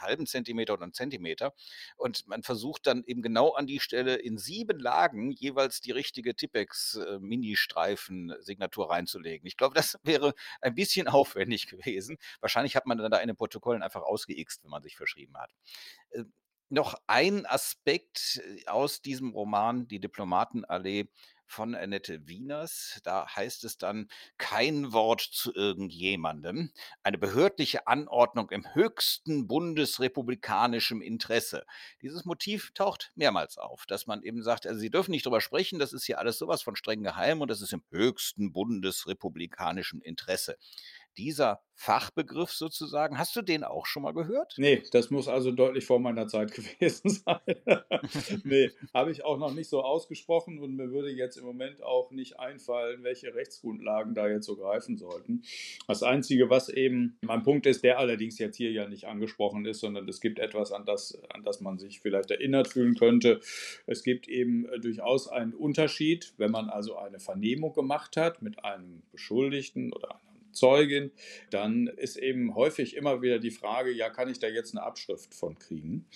halben 0.00 0.26
Zentimeter 0.26 0.74
oder 0.74 0.84
einen 0.84 0.92
Zentimeter. 0.92 1.54
Und 1.96 2.26
man 2.26 2.42
versucht 2.42 2.86
dann 2.86 3.02
eben 3.04 3.22
genau 3.22 3.52
an 3.52 3.66
die 3.66 3.80
Stelle 3.80 4.16
in 4.16 4.36
sieben 4.38 4.78
Lagen 4.78 5.30
jeweils 5.30 5.80
die 5.80 5.92
richtige 5.92 6.34
Tippex-Mini-Streifen-Signatur 6.34 8.90
reinzulegen. 8.90 9.46
Ich 9.46 9.56
glaube, 9.56 9.74
das 9.74 9.98
wäre 10.02 10.34
ein 10.60 10.74
bisschen 10.74 11.08
aufwendig 11.08 11.66
gewesen. 11.66 12.18
Wahrscheinlich 12.40 12.76
hat 12.76 12.84
man 12.86 12.98
dann 12.98 13.10
da 13.10 13.16
in 13.18 13.28
den 13.28 13.36
Protokollen 13.36 13.82
einfach 13.82 14.02
ausgeixt, 14.02 14.62
wenn 14.64 14.70
man 14.70 14.82
sich 14.82 14.96
verschrieben 14.96 15.36
hat. 15.38 15.50
Äh, 16.10 16.24
noch 16.70 16.94
ein 17.06 17.46
Aspekt 17.46 18.42
äh, 18.44 18.66
aus 18.66 19.02
diesem 19.02 19.30
Roman, 19.30 19.86
die 19.88 20.00
Diplomatenallee, 20.00 21.08
von 21.46 21.74
Annette 21.74 22.26
Wieners. 22.26 23.00
Da 23.04 23.26
heißt 23.34 23.64
es 23.64 23.78
dann 23.78 24.08
kein 24.38 24.92
Wort 24.92 25.20
zu 25.20 25.54
irgendjemandem. 25.54 26.70
Eine 27.02 27.18
behördliche 27.18 27.86
Anordnung 27.86 28.50
im 28.50 28.66
höchsten 28.74 29.46
bundesrepublikanischen 29.46 31.00
Interesse. 31.00 31.64
Dieses 32.02 32.24
Motiv 32.24 32.72
taucht 32.74 33.12
mehrmals 33.14 33.58
auf, 33.58 33.86
dass 33.86 34.06
man 34.06 34.22
eben 34.22 34.42
sagt, 34.42 34.66
also 34.66 34.80
Sie 34.80 34.90
dürfen 34.90 35.10
nicht 35.10 35.26
darüber 35.26 35.40
sprechen, 35.40 35.78
das 35.78 35.92
ist 35.92 36.04
hier 36.04 36.18
alles 36.18 36.38
sowas 36.38 36.62
von 36.62 36.76
streng 36.76 37.02
geheim 37.02 37.40
und 37.40 37.50
das 37.50 37.60
ist 37.60 37.72
im 37.72 37.82
höchsten 37.90 38.52
bundesrepublikanischen 38.52 40.00
Interesse 40.00 40.56
dieser 41.16 41.60
Fachbegriff 41.76 42.50
sozusagen. 42.50 43.18
Hast 43.18 43.34
du 43.34 43.42
den 43.42 43.64
auch 43.64 43.86
schon 43.86 44.04
mal 44.04 44.12
gehört? 44.12 44.54
Nee, 44.58 44.82
das 44.92 45.10
muss 45.10 45.28
also 45.28 45.50
deutlich 45.50 45.84
vor 45.84 45.98
meiner 45.98 46.28
Zeit 46.28 46.52
gewesen 46.54 47.10
sein. 47.10 47.40
nee, 48.44 48.70
habe 48.92 49.10
ich 49.10 49.24
auch 49.24 49.38
noch 49.38 49.52
nicht 49.52 49.68
so 49.68 49.82
ausgesprochen 49.82 50.58
und 50.58 50.76
mir 50.76 50.90
würde 50.92 51.10
jetzt 51.10 51.36
im 51.36 51.44
Moment 51.44 51.82
auch 51.82 52.10
nicht 52.10 52.38
einfallen, 52.38 53.02
welche 53.02 53.34
Rechtsgrundlagen 53.34 54.14
da 54.14 54.28
jetzt 54.28 54.46
so 54.46 54.56
greifen 54.56 54.96
sollten. 54.96 55.42
Das 55.88 56.02
Einzige, 56.02 56.48
was 56.48 56.68
eben 56.68 57.18
mein 57.22 57.42
Punkt 57.42 57.66
ist, 57.66 57.82
der 57.82 57.98
allerdings 57.98 58.38
jetzt 58.38 58.56
hier 58.56 58.70
ja 58.70 58.88
nicht 58.88 59.06
angesprochen 59.06 59.66
ist, 59.66 59.80
sondern 59.80 60.08
es 60.08 60.20
gibt 60.20 60.38
etwas, 60.38 60.72
an 60.72 60.86
das, 60.86 61.20
an 61.30 61.42
das 61.42 61.60
man 61.60 61.78
sich 61.78 62.00
vielleicht 62.00 62.30
erinnert 62.30 62.68
fühlen 62.68 62.94
könnte. 62.94 63.40
Es 63.86 64.04
gibt 64.04 64.28
eben 64.28 64.66
durchaus 64.80 65.28
einen 65.28 65.54
Unterschied, 65.54 66.34
wenn 66.38 66.50
man 66.50 66.70
also 66.70 66.96
eine 66.96 67.18
Vernehmung 67.18 67.72
gemacht 67.72 68.16
hat 68.16 68.42
mit 68.42 68.64
einem 68.64 69.02
Beschuldigten 69.10 69.92
oder 69.92 70.20
einer 70.20 70.33
Zeugin, 70.54 71.10
dann 71.50 71.86
ist 71.86 72.16
eben 72.16 72.54
häufig 72.54 72.96
immer 72.96 73.22
wieder 73.22 73.38
die 73.38 73.50
Frage, 73.50 73.92
ja, 73.92 74.10
kann 74.10 74.30
ich 74.30 74.38
da 74.38 74.48
jetzt 74.48 74.74
eine 74.74 74.84
Abschrift 74.84 75.34
von 75.34 75.58
kriegen? 75.58 76.06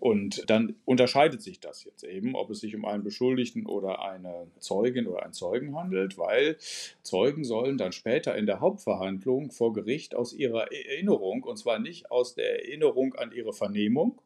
Und 0.00 0.48
dann 0.50 0.74
unterscheidet 0.84 1.42
sich 1.42 1.60
das 1.60 1.84
jetzt 1.84 2.04
eben, 2.04 2.34
ob 2.34 2.50
es 2.50 2.60
sich 2.60 2.74
um 2.74 2.84
einen 2.84 3.04
Beschuldigten 3.04 3.66
oder 3.66 4.02
eine 4.02 4.48
Zeugin 4.58 5.06
oder 5.06 5.22
einen 5.22 5.32
Zeugen 5.32 5.76
handelt, 5.76 6.18
weil 6.18 6.56
Zeugen 7.02 7.44
sollen 7.44 7.78
dann 7.78 7.92
später 7.92 8.36
in 8.36 8.46
der 8.46 8.60
Hauptverhandlung 8.60 9.50
vor 9.50 9.72
Gericht 9.72 10.14
aus 10.14 10.32
ihrer 10.32 10.72
Erinnerung, 10.72 11.44
und 11.44 11.58
zwar 11.58 11.78
nicht 11.78 12.10
aus 12.10 12.34
der 12.34 12.64
Erinnerung 12.64 13.14
an 13.14 13.32
ihre 13.32 13.52
Vernehmung, 13.52 14.20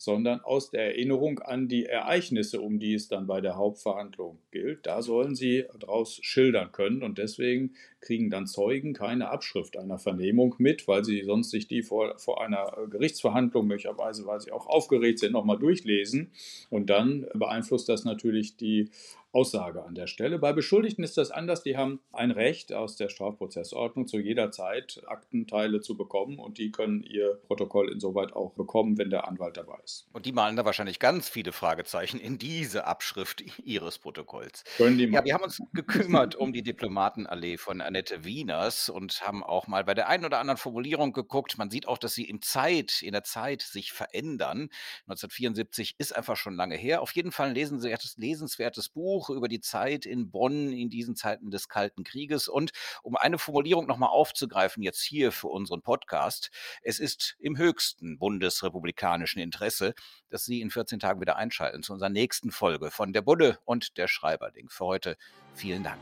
sondern 0.00 0.40
aus 0.40 0.70
der 0.70 0.86
Erinnerung 0.86 1.40
an 1.40 1.68
die 1.68 1.84
Ereignisse, 1.84 2.62
um 2.62 2.78
die 2.78 2.94
es 2.94 3.08
dann 3.08 3.26
bei 3.26 3.42
der 3.42 3.56
Hauptverhandlung 3.56 4.38
gilt. 4.50 4.86
Da 4.86 5.02
sollen 5.02 5.34
sie 5.34 5.66
daraus 5.78 6.18
schildern 6.22 6.72
können 6.72 7.02
und 7.02 7.18
deswegen 7.18 7.74
kriegen 8.00 8.30
dann 8.30 8.46
Zeugen 8.46 8.94
keine 8.94 9.28
Abschrift 9.28 9.76
einer 9.76 9.98
Vernehmung 9.98 10.54
mit, 10.56 10.88
weil 10.88 11.04
sie 11.04 11.22
sonst 11.24 11.50
sich 11.50 11.68
die 11.68 11.82
vor, 11.82 12.18
vor 12.18 12.42
einer 12.42 12.74
Gerichtsverhandlung 12.88 13.66
möglicherweise, 13.66 14.24
weil 14.24 14.40
sie 14.40 14.52
auch 14.52 14.66
aufgeregt 14.66 15.18
sind, 15.18 15.32
nochmal 15.32 15.58
durchlesen 15.58 16.30
und 16.70 16.88
dann 16.88 17.26
beeinflusst 17.34 17.90
das 17.90 18.06
natürlich 18.06 18.56
die 18.56 18.88
Aussage 19.32 19.84
an 19.84 19.94
der 19.94 20.08
Stelle. 20.08 20.38
Bei 20.38 20.52
Beschuldigten 20.52 21.04
ist 21.04 21.16
das 21.16 21.30
anders. 21.30 21.62
Die 21.62 21.76
haben 21.76 22.00
ein 22.12 22.32
Recht 22.32 22.72
aus 22.72 22.96
der 22.96 23.08
Strafprozessordnung 23.08 24.08
zu 24.08 24.18
jeder 24.18 24.50
Zeit 24.50 25.02
Aktenteile 25.06 25.80
zu 25.80 25.96
bekommen 25.96 26.38
und 26.38 26.58
die 26.58 26.72
können 26.72 27.02
ihr 27.02 27.40
Protokoll 27.46 27.92
insoweit 27.92 28.32
auch 28.32 28.54
bekommen, 28.54 28.98
wenn 28.98 29.10
der 29.10 29.28
Anwalt 29.28 29.56
dabei 29.56 29.78
ist. 29.84 30.08
Und 30.12 30.26
die 30.26 30.32
malen 30.32 30.56
da 30.56 30.64
wahrscheinlich 30.64 30.98
ganz 30.98 31.28
viele 31.28 31.52
Fragezeichen 31.52 32.18
in 32.18 32.38
diese 32.38 32.86
Abschrift 32.86 33.44
ihres 33.64 33.98
Protokolls. 33.98 34.64
Können 34.76 34.98
die 34.98 35.04
ja, 35.04 35.24
wir 35.24 35.34
haben 35.34 35.44
uns 35.44 35.60
gekümmert 35.72 36.34
um 36.34 36.52
die 36.52 36.62
Diplomatenallee 36.62 37.56
von 37.56 37.80
Annette 37.80 38.24
Wieners 38.24 38.88
und 38.88 39.22
haben 39.26 39.44
auch 39.44 39.68
mal 39.68 39.84
bei 39.84 39.94
der 39.94 40.08
einen 40.08 40.24
oder 40.24 40.38
anderen 40.38 40.58
Formulierung 40.58 41.12
geguckt. 41.12 41.56
Man 41.56 41.70
sieht 41.70 41.86
auch, 41.86 41.98
dass 41.98 42.14
sie 42.14 42.24
im 42.24 42.42
Zeit, 42.42 43.02
in 43.02 43.12
der 43.12 43.22
Zeit 43.22 43.62
sich 43.62 43.92
verändern. 43.92 44.70
1974 45.06 45.94
ist 45.98 46.16
einfach 46.16 46.36
schon 46.36 46.56
lange 46.56 46.76
her. 46.76 47.00
Auf 47.00 47.12
jeden 47.12 47.30
Fall 47.30 47.50
ein 47.50 47.54
lesenswertes, 47.54 48.16
lesenswertes 48.16 48.88
Buch 48.88 49.19
Buch 49.20 49.28
über 49.28 49.48
die 49.48 49.60
Zeit 49.60 50.06
in 50.06 50.30
Bonn 50.30 50.72
in 50.72 50.88
diesen 50.88 51.14
Zeiten 51.14 51.50
des 51.50 51.68
Kalten 51.68 52.04
Krieges. 52.04 52.48
Und 52.48 52.70
um 53.02 53.16
eine 53.16 53.38
Formulierung 53.38 53.86
nochmal 53.86 54.08
aufzugreifen, 54.08 54.82
jetzt 54.82 55.02
hier 55.02 55.30
für 55.30 55.48
unseren 55.48 55.82
Podcast, 55.82 56.50
es 56.82 56.98
ist 56.98 57.36
im 57.38 57.58
höchsten 57.58 58.18
bundesrepublikanischen 58.18 59.42
Interesse, 59.42 59.94
dass 60.30 60.46
Sie 60.46 60.62
in 60.62 60.70
14 60.70 61.00
Tagen 61.00 61.20
wieder 61.20 61.36
einschalten 61.36 61.82
zu 61.82 61.92
unserer 61.92 62.08
nächsten 62.08 62.50
Folge 62.50 62.90
von 62.90 63.12
Der 63.12 63.20
Bulle 63.20 63.58
und 63.66 63.98
der 63.98 64.08
Schreiberling. 64.08 64.70
Für 64.70 64.86
heute 64.86 65.18
vielen 65.54 65.82
Dank. 65.84 66.00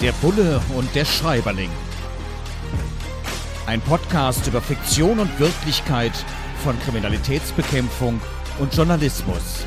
Der 0.00 0.12
Bulle 0.12 0.62
und 0.74 0.94
der 0.94 1.04
Schreiberling. 1.04 1.70
Ein 3.66 3.82
Podcast 3.82 4.46
über 4.46 4.62
Fiktion 4.62 5.18
und 5.18 5.38
Wirklichkeit 5.38 6.14
von 6.64 6.78
Kriminalitätsbekämpfung 6.80 8.18
und 8.60 8.74
Journalismus. 8.74 9.66